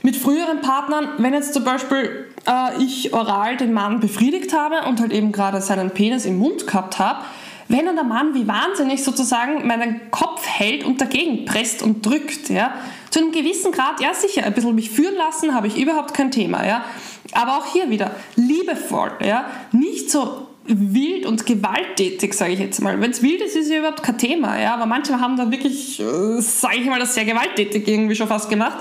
mit 0.02 0.16
früheren 0.16 0.60
Partnern, 0.60 1.10
wenn 1.18 1.32
jetzt 1.32 1.54
zum 1.54 1.64
Beispiel 1.64 2.28
äh, 2.46 2.82
ich 2.82 3.14
oral 3.14 3.56
den 3.56 3.72
Mann 3.72 4.00
befriedigt 4.00 4.52
habe 4.52 4.88
und 4.88 5.00
halt 5.00 5.12
eben 5.12 5.32
gerade 5.32 5.60
seinen 5.60 5.90
Penis 5.90 6.24
im 6.24 6.38
Mund 6.38 6.66
gehabt 6.66 6.98
habe, 6.98 7.20
wenn 7.68 7.86
dann 7.86 7.94
der 7.94 8.04
Mann 8.04 8.34
wie 8.34 8.46
wahnsinnig 8.46 9.02
sozusagen 9.02 9.66
meinen 9.66 10.10
Kopf 10.10 10.46
hält 10.46 10.84
und 10.84 11.00
dagegen 11.00 11.44
presst 11.44 11.82
und 11.82 12.04
drückt, 12.04 12.50
ja, 12.50 12.74
zu 13.10 13.20
einem 13.20 13.32
gewissen 13.32 13.72
Grad, 13.72 14.00
ja 14.00 14.12
sicher, 14.12 14.44
ein 14.44 14.52
bisschen 14.52 14.74
mich 14.74 14.90
führen 14.90 15.16
lassen, 15.16 15.54
habe 15.54 15.68
ich 15.68 15.78
überhaupt 15.78 16.12
kein 16.14 16.30
Thema, 16.30 16.66
ja, 16.66 16.84
aber 17.32 17.58
auch 17.58 17.66
hier 17.66 17.88
wieder 17.88 18.10
liebevoll, 18.36 19.12
ja, 19.24 19.46
nicht 19.70 20.10
so 20.10 20.48
wild 20.64 21.26
und 21.26 21.44
gewalttätig, 21.46 22.34
sage 22.34 22.52
ich 22.52 22.60
jetzt 22.60 22.80
mal. 22.80 23.00
Wenn 23.00 23.10
es 23.10 23.22
wild 23.22 23.40
ist, 23.40 23.56
ist 23.56 23.70
ja 23.70 23.78
überhaupt 23.78 24.02
kein 24.02 24.18
Thema, 24.18 24.60
ja, 24.60 24.74
aber 24.74 24.86
manche 24.86 25.18
haben 25.20 25.36
dann 25.36 25.50
wirklich, 25.50 26.00
äh, 26.00 26.40
sage 26.40 26.78
ich 26.78 26.86
mal, 26.86 27.00
das 27.00 27.14
sehr 27.14 27.24
gewalttätig 27.24 27.86
irgendwie 27.86 28.14
schon 28.14 28.28
fast 28.28 28.48
gemacht. 28.48 28.78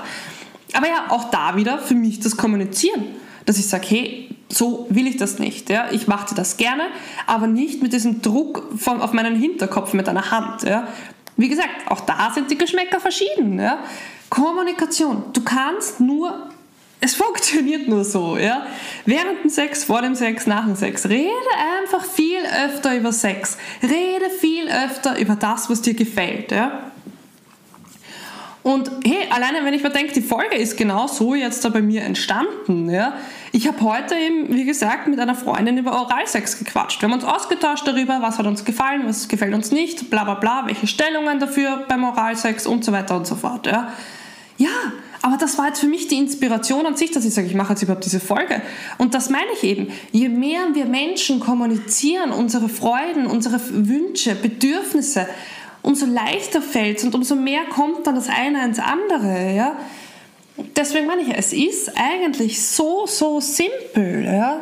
Aber 0.72 0.86
ja, 0.86 1.06
auch 1.10 1.30
da 1.30 1.56
wieder 1.56 1.78
für 1.78 1.94
mich 1.94 2.20
das 2.20 2.36
Kommunizieren, 2.36 3.04
dass 3.44 3.58
ich 3.58 3.66
sage, 3.66 3.86
hey, 3.88 4.28
so 4.48 4.86
will 4.90 5.06
ich 5.06 5.16
das 5.16 5.38
nicht. 5.38 5.70
Ja? 5.70 5.90
Ich 5.90 6.06
mache 6.06 6.34
das 6.34 6.56
gerne, 6.56 6.84
aber 7.26 7.46
nicht 7.46 7.82
mit 7.82 7.92
diesem 7.92 8.22
Druck 8.22 8.64
von, 8.76 9.00
auf 9.00 9.12
meinen 9.12 9.36
Hinterkopf 9.36 9.92
mit 9.92 10.08
einer 10.08 10.30
Hand. 10.30 10.62
Ja? 10.62 10.88
Wie 11.36 11.48
gesagt, 11.48 11.70
auch 11.86 12.00
da 12.00 12.30
sind 12.34 12.50
die 12.50 12.58
Geschmäcker 12.58 13.00
verschieden. 13.00 13.58
Ja? 13.58 13.78
Kommunikation. 14.30 15.24
Du 15.32 15.42
kannst 15.42 16.00
nur, 16.00 16.50
es 17.02 17.16
funktioniert 17.16 17.88
nur 17.88 18.04
so. 18.04 18.38
Ja? 18.38 18.64
Während 19.04 19.42
dem 19.42 19.50
Sex, 19.50 19.82
vor 19.84 20.02
dem 20.02 20.14
Sex, 20.14 20.46
nach 20.46 20.64
dem 20.64 20.76
Sex. 20.76 21.08
Rede 21.08 21.32
einfach 21.80 22.04
viel 22.04 22.38
öfter 22.64 22.96
über 22.96 23.12
Sex. 23.12 23.58
Rede 23.82 24.30
viel 24.30 24.68
öfter 24.68 25.18
über 25.18 25.34
das, 25.34 25.68
was 25.68 25.82
dir 25.82 25.94
gefällt. 25.94 26.52
Ja? 26.52 26.92
Und 28.62 28.88
hey, 29.04 29.28
alleine 29.30 29.64
wenn 29.64 29.74
ich 29.74 29.82
mir 29.82 29.90
denke, 29.90 30.12
die 30.12 30.22
Folge 30.22 30.54
ist 30.54 30.76
genau 30.76 31.08
so 31.08 31.34
jetzt 31.34 31.64
da 31.64 31.70
bei 31.70 31.82
mir 31.82 32.02
entstanden. 32.02 32.88
Ja? 32.88 33.14
Ich 33.50 33.66
habe 33.66 33.80
heute 33.80 34.14
eben, 34.14 34.54
wie 34.54 34.64
gesagt, 34.64 35.08
mit 35.08 35.18
einer 35.18 35.34
Freundin 35.34 35.78
über 35.78 36.00
Oralsex 36.00 36.60
gequatscht. 36.60 37.02
Wir 37.02 37.08
haben 37.08 37.14
uns 37.14 37.24
ausgetauscht 37.24 37.84
darüber, 37.84 38.22
was 38.22 38.38
hat 38.38 38.46
uns 38.46 38.64
gefallen, 38.64 39.02
was 39.06 39.26
gefällt 39.26 39.54
uns 39.54 39.72
nicht, 39.72 40.08
bla 40.08 40.22
bla 40.22 40.34
bla, 40.34 40.66
welche 40.66 40.86
Stellungen 40.86 41.40
dafür 41.40 41.84
beim 41.88 42.04
Oralsex 42.04 42.64
und 42.64 42.84
so 42.84 42.92
weiter 42.92 43.16
und 43.16 43.26
so 43.26 43.34
fort. 43.34 43.66
Ja, 43.66 43.92
ja 44.56 44.68
aber 45.22 45.36
das 45.36 45.56
war 45.56 45.68
jetzt 45.68 45.78
für 45.78 45.86
mich 45.86 46.08
die 46.08 46.18
Inspiration 46.18 46.84
an 46.84 46.96
sich, 46.96 47.12
dass 47.12 47.24
ich 47.24 47.32
sage, 47.32 47.46
ich 47.46 47.54
mache 47.54 47.72
jetzt 47.72 47.82
überhaupt 47.82 48.04
diese 48.04 48.18
Folge. 48.18 48.60
Und 48.98 49.14
das 49.14 49.30
meine 49.30 49.46
ich 49.54 49.62
eben. 49.62 49.92
Je 50.10 50.28
mehr 50.28 50.74
wir 50.74 50.84
Menschen 50.84 51.38
kommunizieren, 51.38 52.32
unsere 52.32 52.68
Freuden, 52.68 53.26
unsere 53.26 53.60
Wünsche, 53.70 54.34
Bedürfnisse, 54.34 55.28
umso 55.80 56.06
leichter 56.06 56.60
fällt 56.60 56.98
es 56.98 57.04
und 57.04 57.14
umso 57.14 57.36
mehr 57.36 57.64
kommt 57.66 58.04
dann 58.06 58.16
das 58.16 58.28
eine 58.28 58.64
ins 58.64 58.80
andere. 58.80 59.54
Ja? 59.54 59.76
Deswegen 60.76 61.06
meine 61.06 61.22
ich, 61.22 61.36
es 61.36 61.52
ist 61.52 61.92
eigentlich 61.96 62.60
so, 62.60 63.06
so 63.06 63.40
simpel. 63.40 64.24
Ja? 64.24 64.60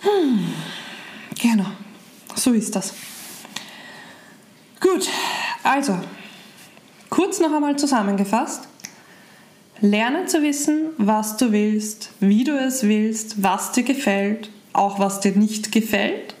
Hm. 0.00 0.46
Genau, 1.40 1.66
so 2.34 2.52
ist 2.52 2.76
das. 2.76 2.92
Gut, 4.78 5.08
also, 5.62 5.98
kurz 7.10 7.40
noch 7.40 7.52
einmal 7.52 7.76
zusammengefasst. 7.76 8.62
Lerne 9.82 10.26
zu 10.26 10.42
wissen, 10.42 10.90
was 10.98 11.36
du 11.36 11.52
willst, 11.52 12.10
wie 12.20 12.44
du 12.44 12.52
es 12.58 12.82
willst, 12.82 13.42
was 13.42 13.72
dir 13.72 13.82
gefällt, 13.82 14.50
auch 14.72 14.98
was 14.98 15.20
dir 15.20 15.32
nicht 15.32 15.72
gefällt 15.72 16.34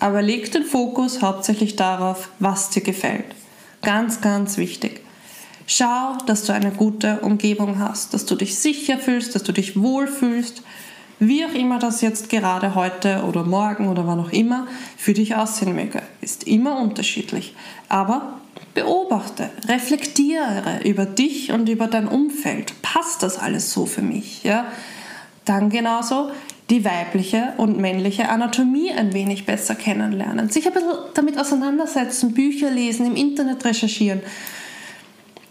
aber 0.00 0.22
leg 0.22 0.50
den 0.50 0.64
Fokus 0.64 1.22
hauptsächlich 1.22 1.76
darauf, 1.76 2.30
was 2.38 2.70
dir 2.70 2.80
gefällt. 2.80 3.26
Ganz, 3.82 4.20
ganz 4.20 4.56
wichtig. 4.56 5.02
Schau, 5.66 6.16
dass 6.26 6.44
du 6.44 6.52
eine 6.52 6.72
gute 6.72 7.20
Umgebung 7.20 7.78
hast, 7.78 8.12
dass 8.14 8.26
du 8.26 8.34
dich 8.34 8.58
sicher 8.58 8.98
fühlst, 8.98 9.34
dass 9.34 9.44
du 9.44 9.52
dich 9.52 9.80
wohlfühlst, 9.80 10.62
wie 11.20 11.44
auch 11.44 11.52
immer 11.52 11.78
das 11.78 12.00
jetzt 12.00 12.30
gerade 12.30 12.74
heute 12.74 13.24
oder 13.28 13.44
morgen 13.44 13.88
oder 13.88 14.06
wann 14.06 14.20
auch 14.20 14.32
immer 14.32 14.66
für 14.96 15.12
dich 15.12 15.36
aussehen 15.36 15.76
möge. 15.76 16.02
Ist 16.22 16.44
immer 16.44 16.80
unterschiedlich. 16.80 17.54
Aber 17.90 18.39
beobachte, 18.74 19.50
reflektiere 19.68 20.80
über 20.84 21.06
dich 21.06 21.52
und 21.52 21.68
über 21.68 21.86
dein 21.86 22.08
Umfeld. 22.08 22.80
Passt 22.82 23.22
das 23.22 23.38
alles 23.38 23.72
so 23.72 23.86
für 23.86 24.02
mich? 24.02 24.44
Ja? 24.44 24.66
Dann 25.44 25.70
genauso, 25.70 26.30
die 26.70 26.84
weibliche 26.84 27.54
und 27.56 27.78
männliche 27.78 28.28
Anatomie 28.28 28.92
ein 28.92 29.12
wenig 29.12 29.44
besser 29.44 29.74
kennenlernen, 29.74 30.50
sich 30.50 30.66
ein 30.66 30.72
bisschen 30.72 30.92
damit 31.14 31.38
auseinandersetzen, 31.38 32.32
Bücher 32.32 32.70
lesen, 32.70 33.06
im 33.06 33.16
Internet 33.16 33.64
recherchieren. 33.64 34.20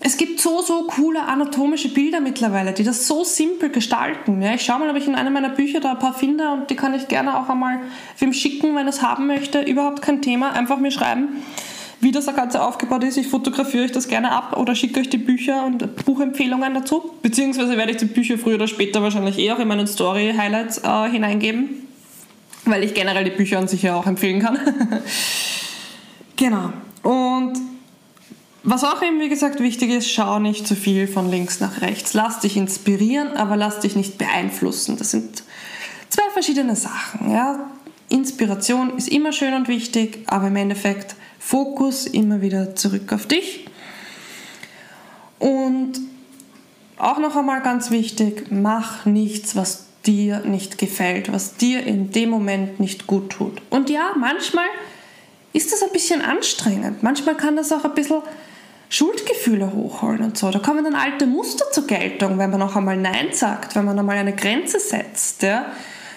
Es 0.02 0.16
gibt 0.16 0.40
so, 0.40 0.62
so 0.62 0.84
coole 0.88 1.22
anatomische 1.24 1.94
Bilder 1.94 2.22
mittlerweile, 2.22 2.72
die 2.72 2.84
das 2.84 3.06
so 3.06 3.26
simpel 3.26 3.70
gestalten. 3.70 4.42
Ja, 4.42 4.54
ich 4.54 4.62
schaue 4.62 4.80
mal, 4.80 4.90
ob 4.90 4.96
ich 4.96 5.08
in 5.08 5.16
einem 5.16 5.34
meiner 5.34 5.50
Bücher 5.50 5.82
da 5.82 5.92
ein 5.92 6.00
paar 6.00 6.14
finde 6.14 6.52
und 6.52 6.70
die 6.70 6.76
kann 6.76 6.94
ich 6.94 7.10
gerne 7.10 7.38
auch 7.38 7.50
einmal 7.50 7.82
wem 8.18 8.32
schicken, 8.32 8.74
wenn 8.78 8.88
es 8.88 9.02
haben 9.02 9.28
möchte. 9.28 9.60
Überhaupt 9.60 10.02
kein 10.02 10.22
Thema, 10.22 10.54
einfach 10.54 10.78
mir 10.78 10.92
schreiben 10.92 11.44
wie 12.02 12.12
das 12.12 12.28
Ganze 12.28 12.64
aufgebaut 12.64 13.04
ist. 13.04 13.18
Ich 13.18 13.28
fotografiere 13.28 13.84
euch 13.84 13.92
das 13.92 14.08
gerne 14.08 14.32
ab 14.32 14.56
oder 14.58 14.76
schicke 14.76 15.00
euch 15.02 15.10
die 15.10 15.18
Bücher 15.18 15.66
und 15.66 16.06
Buchempfehlungen 16.06 16.74
dazu. 16.74 17.12
Beziehungsweise 17.22 17.78
werde 17.78 17.92
ich 17.92 17.98
die 17.98 18.06
Bücher 18.06 18.38
früher 18.38 18.56
oder 18.56 18.68
später 18.68 19.02
wahrscheinlich 19.02 19.38
eh 19.38 19.52
auch 19.52 19.60
in 19.60 19.68
meinen 19.68 19.88
Story-Highlights 19.88 20.80
äh, 20.80 21.10
hineingeben, 21.10 21.88
weil 22.66 22.84
ich 22.84 22.94
generell 22.94 23.26
die 23.26 23.32
Bücher 23.32 23.60
an 23.60 23.68
sich 23.68 23.84
ja 23.84 23.96
auch 23.96 24.06
empfehlen 24.06 24.42
kann. 24.42 24.58
genau. 26.38 26.72
Und 27.04 27.54
was 28.64 28.84
auch 28.84 29.02
eben, 29.02 29.20
wie 29.20 29.30
gesagt, 29.30 29.62
wichtig 29.62 29.92
ist, 29.92 30.12
schau 30.12 30.40
nicht 30.40 30.68
zu 30.68 30.76
viel 30.76 31.08
von 31.08 31.30
links 31.30 31.60
nach 31.60 31.82
rechts. 31.82 32.14
Lass 32.14 32.40
dich 32.40 32.56
inspirieren, 32.56 33.36
aber 33.36 33.58
lass 33.58 33.80
dich 33.80 33.96
nicht 33.96 34.18
beeinflussen. 34.18 34.98
Das 34.98 35.12
sind 35.12 35.44
zwei 36.10 36.30
verschiedene 36.34 36.76
Sachen. 36.76 37.32
Ja? 37.32 37.70
Inspiration 38.10 38.98
ist 38.98 39.10
immer 39.10 39.32
schön 39.32 39.54
und 39.54 39.68
wichtig, 39.68 40.24
aber 40.28 40.48
im 40.48 40.56
Endeffekt 40.56 41.16
Fokus 41.50 42.06
immer 42.06 42.42
wieder 42.42 42.76
zurück 42.76 43.12
auf 43.12 43.26
dich. 43.26 43.66
Und 45.40 45.94
auch 47.00 47.18
noch 47.18 47.36
einmal 47.36 47.64
ganz 47.64 47.90
wichtig, 47.90 48.52
mach 48.52 49.08
nichts, 49.08 49.56
was 49.56 49.86
dir 50.06 50.42
nicht 50.42 50.78
gefällt, 50.78 51.34
was 51.34 51.56
dir 51.56 51.84
in 51.84 52.12
dem 52.12 52.30
Moment 52.30 52.80
nicht 52.80 53.08
gut 53.08 53.32
tut. 53.32 53.64
Und 53.72 53.90
ja, 53.90 54.12
manchmal 54.16 54.68
ist 55.52 55.74
das 55.74 55.82
ein 55.82 55.92
bisschen 55.92 56.22
anstrengend. 56.22 57.02
Manchmal 57.02 57.36
kann 57.36 57.56
das 57.56 57.72
auch 57.72 57.84
ein 57.84 57.96
bisschen 57.96 58.22
Schuldgefühle 58.90 59.74
hochholen 59.74 60.22
und 60.22 60.38
so. 60.38 60.52
Da 60.52 60.60
kommen 60.60 60.84
dann 60.84 60.94
alte 60.94 61.26
Muster 61.26 61.66
zur 61.72 61.88
Geltung, 61.88 62.38
wenn 62.38 62.52
man 62.52 62.60
noch 62.60 62.76
einmal 62.76 62.96
Nein 62.96 63.30
sagt, 63.32 63.76
wenn 63.76 63.86
man 63.86 63.98
einmal 63.98 64.18
eine 64.18 64.36
Grenze 64.36 64.80
setzt. 64.80 65.42
Ja. 65.42 65.66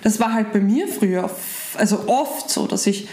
Das 0.03 0.21
war 0.21 0.35
halt 0.35 0.53
bei 0.53 0.61
mir 0.61 0.89
früher 0.89 1.31
also 1.79 2.07
oft 2.07 2.51
so, 2.51 2.67
dass 2.67 2.87
ich 2.87 3.09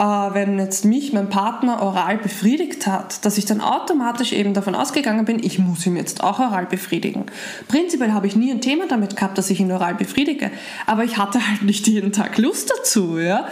wenn 0.00 0.58
jetzt 0.58 0.86
mich 0.86 1.12
mein 1.12 1.28
Partner 1.28 1.82
oral 1.82 2.16
befriedigt 2.16 2.86
hat, 2.86 3.24
dass 3.26 3.36
ich 3.36 3.44
dann 3.44 3.60
automatisch 3.60 4.32
eben 4.32 4.54
davon 4.54 4.74
ausgegangen 4.74 5.26
bin, 5.26 5.42
ich 5.42 5.58
muss 5.58 5.84
ihn 5.84 5.96
jetzt 5.96 6.24
auch 6.24 6.38
oral 6.38 6.64
befriedigen. 6.64 7.26
Prinzipiell 7.68 8.12
habe 8.12 8.26
ich 8.26 8.34
nie 8.34 8.50
ein 8.50 8.62
Thema 8.62 8.86
damit 8.88 9.16
gehabt, 9.16 9.36
dass 9.36 9.50
ich 9.50 9.60
ihn 9.60 9.70
oral 9.70 9.94
befriedige, 9.94 10.50
aber 10.86 11.04
ich 11.04 11.18
hatte 11.18 11.46
halt 11.46 11.62
nicht 11.62 11.86
jeden 11.86 12.12
Tag 12.12 12.38
Lust 12.38 12.72
dazu, 12.78 13.18
ja. 13.18 13.46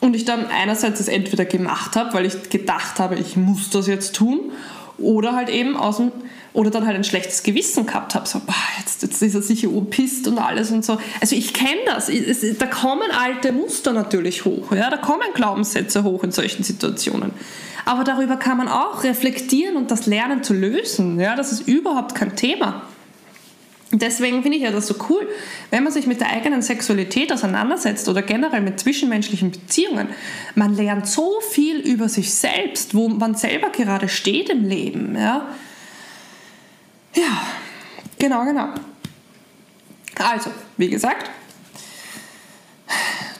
Und 0.00 0.14
ich 0.14 0.24
dann 0.24 0.46
einerseits 0.46 1.00
es 1.00 1.08
entweder 1.08 1.44
gemacht 1.44 1.96
habe, 1.96 2.14
weil 2.14 2.24
ich 2.24 2.50
gedacht 2.50 2.98
habe, 2.98 3.16
ich 3.16 3.36
muss 3.36 3.68
das 3.68 3.88
jetzt 3.88 4.14
tun, 4.14 4.52
oder 4.98 5.34
halt 5.34 5.48
eben 5.48 5.76
aus 5.76 5.96
dem 5.96 6.12
oder 6.52 6.70
dann 6.70 6.86
halt 6.86 6.96
ein 6.96 7.04
schlechtes 7.04 7.42
Gewissen 7.42 7.86
gehabt 7.86 8.14
habe, 8.14 8.26
so, 8.26 8.40
boah, 8.40 8.54
jetzt, 8.78 9.02
jetzt 9.02 9.22
ist 9.22 9.34
er 9.34 9.42
sicher 9.42 9.68
urpisst 9.68 10.26
und 10.26 10.38
alles 10.38 10.70
und 10.70 10.84
so. 10.84 10.98
Also 11.20 11.36
ich 11.36 11.52
kenne 11.52 11.78
das, 11.86 12.08
es, 12.08 12.40
da 12.58 12.66
kommen 12.66 13.10
alte 13.16 13.52
Muster 13.52 13.92
natürlich 13.92 14.44
hoch, 14.44 14.72
ja? 14.72 14.90
da 14.90 14.96
kommen 14.96 15.26
Glaubenssätze 15.34 16.02
hoch 16.02 16.24
in 16.24 16.32
solchen 16.32 16.64
Situationen. 16.64 17.32
Aber 17.84 18.02
darüber 18.02 18.36
kann 18.36 18.58
man 18.58 18.68
auch 18.68 19.04
reflektieren 19.04 19.76
und 19.76 19.90
das 19.90 20.06
lernen 20.06 20.42
zu 20.42 20.52
lösen, 20.52 21.20
ja? 21.20 21.36
das 21.36 21.52
ist 21.52 21.68
überhaupt 21.68 22.14
kein 22.14 22.34
Thema. 22.34 22.82
Deswegen 23.90 24.42
finde 24.42 24.58
ich 24.58 24.64
ja 24.64 24.70
das 24.70 24.86
so 24.86 24.96
cool, 25.08 25.26
wenn 25.70 25.82
man 25.82 25.92
sich 25.92 26.06
mit 26.06 26.20
der 26.20 26.28
eigenen 26.28 26.60
Sexualität 26.60 27.32
auseinandersetzt 27.32 28.06
oder 28.08 28.20
generell 28.20 28.60
mit 28.60 28.78
zwischenmenschlichen 28.78 29.50
Beziehungen. 29.50 30.08
Man 30.54 30.74
lernt 30.74 31.06
so 31.06 31.40
viel 31.52 31.78
über 31.78 32.10
sich 32.10 32.34
selbst, 32.34 32.94
wo 32.94 33.08
man 33.08 33.34
selber 33.34 33.70
gerade 33.70 34.08
steht 34.10 34.50
im 34.50 34.68
Leben. 34.68 35.16
Ja, 35.16 35.48
ja 37.14 37.46
genau, 38.18 38.44
genau. 38.44 38.74
Also, 40.16 40.50
wie 40.76 40.90
gesagt, 40.90 41.30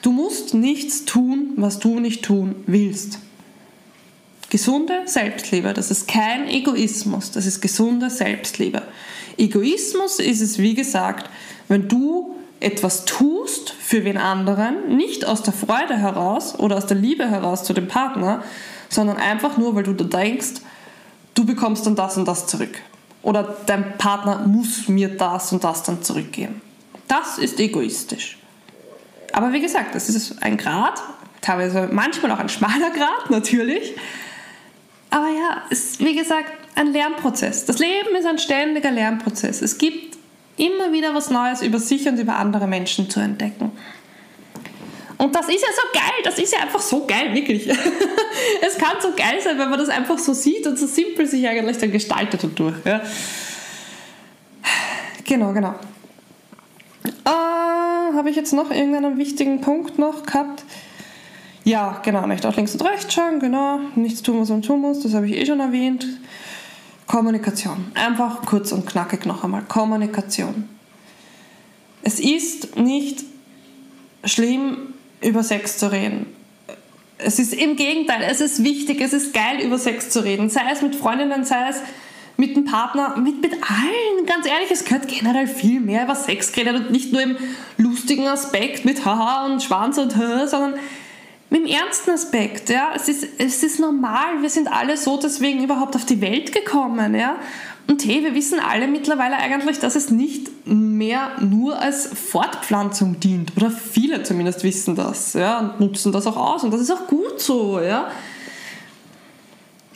du 0.00 0.12
musst 0.12 0.54
nichts 0.54 1.04
tun, 1.04 1.52
was 1.56 1.78
du 1.78 2.00
nicht 2.00 2.24
tun 2.24 2.64
willst. 2.66 3.18
Gesunde 4.48 5.02
Selbstliebe, 5.04 5.74
das 5.74 5.90
ist 5.90 6.08
kein 6.08 6.48
Egoismus, 6.48 7.32
das 7.32 7.44
ist 7.44 7.60
gesunde 7.60 8.08
Selbstliebe. 8.08 8.82
Egoismus 9.38 10.18
ist 10.18 10.40
es, 10.40 10.58
wie 10.58 10.74
gesagt, 10.74 11.30
wenn 11.68 11.88
du 11.88 12.34
etwas 12.60 13.04
tust 13.04 13.70
für 13.70 14.04
wen 14.04 14.16
anderen, 14.16 14.96
nicht 14.96 15.24
aus 15.24 15.42
der 15.42 15.52
Freude 15.52 15.96
heraus 15.96 16.58
oder 16.58 16.76
aus 16.76 16.86
der 16.86 16.96
Liebe 16.96 17.28
heraus 17.28 17.62
zu 17.64 17.72
dem 17.72 17.86
Partner, 17.86 18.42
sondern 18.88 19.16
einfach 19.16 19.56
nur, 19.56 19.74
weil 19.74 19.84
du 19.84 19.92
da 19.92 20.04
denkst, 20.04 20.60
du 21.34 21.44
bekommst 21.44 21.86
dann 21.86 21.94
das 21.94 22.16
und 22.16 22.26
das 22.26 22.46
zurück. 22.46 22.80
Oder 23.22 23.56
dein 23.66 23.96
Partner 23.98 24.46
muss 24.46 24.88
mir 24.88 25.16
das 25.16 25.52
und 25.52 25.62
das 25.62 25.82
dann 25.82 26.02
zurückgeben. 26.02 26.60
Das 27.06 27.38
ist 27.38 27.60
egoistisch. 27.60 28.38
Aber 29.32 29.52
wie 29.52 29.60
gesagt, 29.60 29.94
das 29.94 30.08
ist 30.08 30.42
ein 30.42 30.56
Grad, 30.56 31.00
teilweise 31.40 31.88
manchmal 31.92 32.32
auch 32.32 32.38
ein 32.38 32.48
schmaler 32.48 32.90
Grad, 32.90 33.30
natürlich. 33.30 33.94
Aber 35.10 35.28
ja, 35.28 35.62
es 35.70 35.92
ist 35.92 36.00
wie 36.00 36.16
gesagt 36.16 36.50
ein 36.78 36.92
Lernprozess. 36.92 37.64
Das 37.64 37.78
Leben 37.78 38.14
ist 38.16 38.26
ein 38.26 38.38
ständiger 38.38 38.90
Lernprozess. 38.90 39.62
Es 39.62 39.78
gibt 39.78 40.16
immer 40.56 40.92
wieder 40.92 41.14
was 41.14 41.30
Neues 41.30 41.62
über 41.62 41.78
sich 41.78 42.08
und 42.08 42.18
über 42.18 42.36
andere 42.36 42.66
Menschen 42.66 43.10
zu 43.10 43.20
entdecken. 43.20 43.72
Und 45.16 45.34
das 45.34 45.48
ist 45.48 45.60
ja 45.60 45.68
so 45.74 45.98
geil, 45.98 46.22
das 46.22 46.38
ist 46.38 46.52
ja 46.52 46.60
einfach 46.60 46.80
so 46.80 47.04
geil, 47.04 47.34
wirklich. 47.34 47.68
es 48.66 48.78
kann 48.78 48.96
so 49.00 49.08
geil 49.16 49.40
sein, 49.42 49.58
wenn 49.58 49.68
man 49.68 49.78
das 49.78 49.88
einfach 49.88 50.18
so 50.18 50.32
sieht 50.32 50.64
und 50.68 50.78
so 50.78 50.86
simpel 50.86 51.26
sich 51.26 51.46
eigentlich 51.48 51.78
dann 51.78 51.90
gestaltet 51.90 52.44
und 52.44 52.56
durch. 52.56 52.76
Ja. 52.84 53.02
Genau, 55.24 55.52
genau. 55.52 55.74
Äh, 57.24 58.14
Habe 58.14 58.30
ich 58.30 58.36
jetzt 58.36 58.52
noch 58.52 58.70
irgendeinen 58.70 59.18
wichtigen 59.18 59.60
Punkt 59.60 59.98
noch 59.98 60.24
gehabt? 60.24 60.62
Ja, 61.64 62.00
genau, 62.04 62.26
nicht 62.26 62.46
auch 62.46 62.54
links 62.54 62.74
und 62.74 62.82
rechts 62.82 63.12
schauen, 63.12 63.40
genau. 63.40 63.80
Nichts 63.96 64.22
tun, 64.22 64.40
was 64.40 64.48
man 64.50 64.62
tun 64.62 64.80
muss, 64.80 65.00
das 65.00 65.14
habe 65.14 65.26
ich 65.28 65.36
eh 65.36 65.44
schon 65.44 65.58
erwähnt. 65.58 66.06
Kommunikation. 67.08 67.90
Einfach 67.94 68.42
kurz 68.42 68.70
und 68.70 68.86
knackig 68.86 69.26
noch 69.26 69.42
einmal. 69.42 69.62
Kommunikation. 69.62 70.68
Es 72.02 72.20
ist 72.20 72.76
nicht 72.76 73.24
schlimm, 74.24 74.94
über 75.20 75.42
Sex 75.42 75.78
zu 75.78 75.90
reden. 75.90 76.26
Es 77.16 77.40
ist 77.40 77.52
im 77.52 77.74
Gegenteil, 77.74 78.22
es 78.30 78.40
ist 78.40 78.62
wichtig, 78.62 79.00
es 79.00 79.12
ist 79.12 79.34
geil, 79.34 79.60
über 79.64 79.78
Sex 79.78 80.10
zu 80.10 80.22
reden. 80.22 80.50
Sei 80.50 80.60
es 80.70 80.82
mit 80.82 80.94
Freundinnen, 80.94 81.44
sei 81.44 81.70
es 81.70 81.78
mit 82.36 82.54
dem 82.54 82.64
Partner, 82.64 83.16
mit, 83.16 83.42
mit 83.42 83.54
allen. 83.54 84.26
Ganz 84.26 84.46
ehrlich, 84.46 84.70
es 84.70 84.84
gehört 84.84 85.08
generell 85.08 85.48
viel 85.48 85.80
mehr 85.80 86.04
über 86.04 86.14
Sex 86.14 86.52
geredet 86.52 86.76
und 86.76 86.90
nicht 86.92 87.12
nur 87.12 87.22
im 87.22 87.36
lustigen 87.78 88.28
Aspekt 88.28 88.84
mit 88.84 89.04
Haha 89.04 89.46
und 89.46 89.62
Schwanz 89.62 89.98
und 89.98 90.16
Hö, 90.16 90.46
sondern 90.46 90.74
mit 91.50 91.62
dem 91.62 91.66
ernsten 91.66 92.10
Aspekt, 92.10 92.68
ja, 92.68 92.90
es 92.94 93.08
ist, 93.08 93.26
es 93.38 93.62
ist 93.62 93.80
normal, 93.80 94.42
wir 94.42 94.50
sind 94.50 94.70
alle 94.70 94.96
so 94.96 95.18
deswegen 95.18 95.64
überhaupt 95.64 95.96
auf 95.96 96.04
die 96.04 96.20
Welt 96.20 96.52
gekommen, 96.52 97.14
ja. 97.14 97.36
Und 97.86 98.04
hey, 98.04 98.22
wir 98.22 98.34
wissen 98.34 98.60
alle 98.60 98.86
mittlerweile 98.86 99.36
eigentlich, 99.36 99.78
dass 99.78 99.96
es 99.96 100.10
nicht 100.10 100.50
mehr 100.66 101.40
nur 101.40 101.80
als 101.80 102.06
Fortpflanzung 102.06 103.18
dient. 103.18 103.56
Oder 103.56 103.70
viele 103.70 104.22
zumindest 104.22 104.62
wissen 104.62 104.94
das, 104.94 105.32
ja, 105.32 105.58
und 105.60 105.80
nutzen 105.80 106.12
das 106.12 106.26
auch 106.26 106.36
aus. 106.36 106.64
Und 106.64 106.70
das 106.70 106.82
ist 106.82 106.90
auch 106.90 107.06
gut 107.06 107.40
so, 107.40 107.80
ja. 107.80 108.10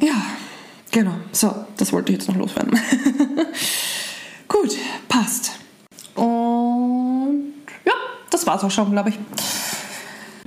Ja, 0.00 0.22
genau. 0.90 1.16
So, 1.32 1.54
das 1.76 1.92
wollte 1.92 2.12
ich 2.12 2.18
jetzt 2.18 2.28
noch 2.28 2.36
loswerden. 2.36 2.80
gut, 4.48 4.74
passt. 5.06 5.52
Und 6.14 7.52
ja, 7.84 7.92
das 8.30 8.46
war's 8.46 8.64
auch 8.64 8.70
schon, 8.70 8.90
glaube 8.90 9.10
ich. 9.10 9.18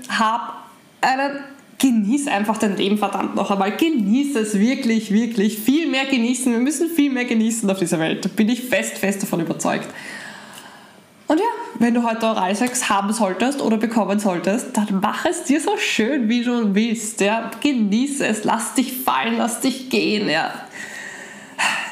Hab 0.10 0.65
einen 1.06 1.40
genieß 1.78 2.28
einfach 2.28 2.58
dein 2.58 2.78
Leben 2.78 2.98
verdammt 2.98 3.36
noch 3.36 3.52
einmal. 3.52 3.76
Genieß 3.76 4.36
es 4.36 4.60
wirklich, 4.60 5.12
wirklich. 5.12 5.58
Viel 5.60 5.88
mehr 5.88 6.06
genießen. 6.06 6.52
Wir 6.52 6.60
müssen 6.60 6.90
viel 6.90 7.12
mehr 7.12 7.26
genießen 7.26 7.70
auf 7.70 7.80
dieser 7.80 8.00
Welt. 8.00 8.26
Da 8.26 8.30
bin 8.30 8.50
ich 8.50 8.64
fest, 8.64 8.98
fest 8.98 9.22
davon 9.22 9.42
überzeugt. 9.42 9.88
Und 11.28 11.40
ja, 11.40 11.46
wenn 11.80 11.94
du 11.94 12.04
heute 12.04 12.28
Oralsex 12.28 12.88
haben 12.90 13.12
solltest 13.12 13.62
oder 13.62 13.78
bekommen 13.78 14.20
solltest, 14.20 14.78
dann 14.78 15.00
mach 15.02 15.26
es 15.26 15.44
dir 15.44 15.60
so 15.60 15.76
schön, 15.78 16.30
wie 16.30 16.44
du 16.44 16.76
willst. 16.76 17.20
Ja. 17.20 17.52
Genieß 17.62 18.22
es, 18.22 18.44
lass 18.44 18.76
dich 18.76 18.94
fallen, 18.94 19.38
lass 19.38 19.60
dich 19.60 19.90
gehen. 19.90 20.30
Ja. 20.30 20.54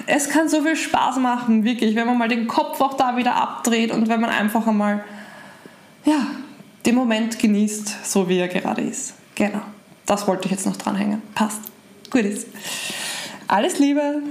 Es 0.05 0.29
kann 0.29 0.49
so 0.49 0.61
viel 0.61 0.75
Spaß 0.75 1.17
machen, 1.17 1.63
wirklich, 1.63 1.95
wenn 1.95 2.05
man 2.05 2.17
mal 2.17 2.27
den 2.27 2.47
Kopf 2.47 2.79
auch 2.81 2.95
da 2.95 3.15
wieder 3.17 3.35
abdreht 3.35 3.91
und 3.91 4.09
wenn 4.09 4.19
man 4.19 4.29
einfach 4.29 4.67
einmal 4.67 5.03
ja, 6.05 6.27
den 6.85 6.95
Moment 6.95 7.39
genießt, 7.39 8.05
so 8.05 8.27
wie 8.27 8.39
er 8.39 8.47
gerade 8.47 8.81
ist. 8.81 9.13
Genau. 9.35 9.61
Das 10.05 10.27
wollte 10.27 10.45
ich 10.45 10.51
jetzt 10.51 10.65
noch 10.65 10.77
dranhängen. 10.77 11.21
Passt. 11.33 11.61
Gut 12.09 12.23
ist. 12.23 12.47
Alles 13.47 13.79
Liebe. 13.79 14.21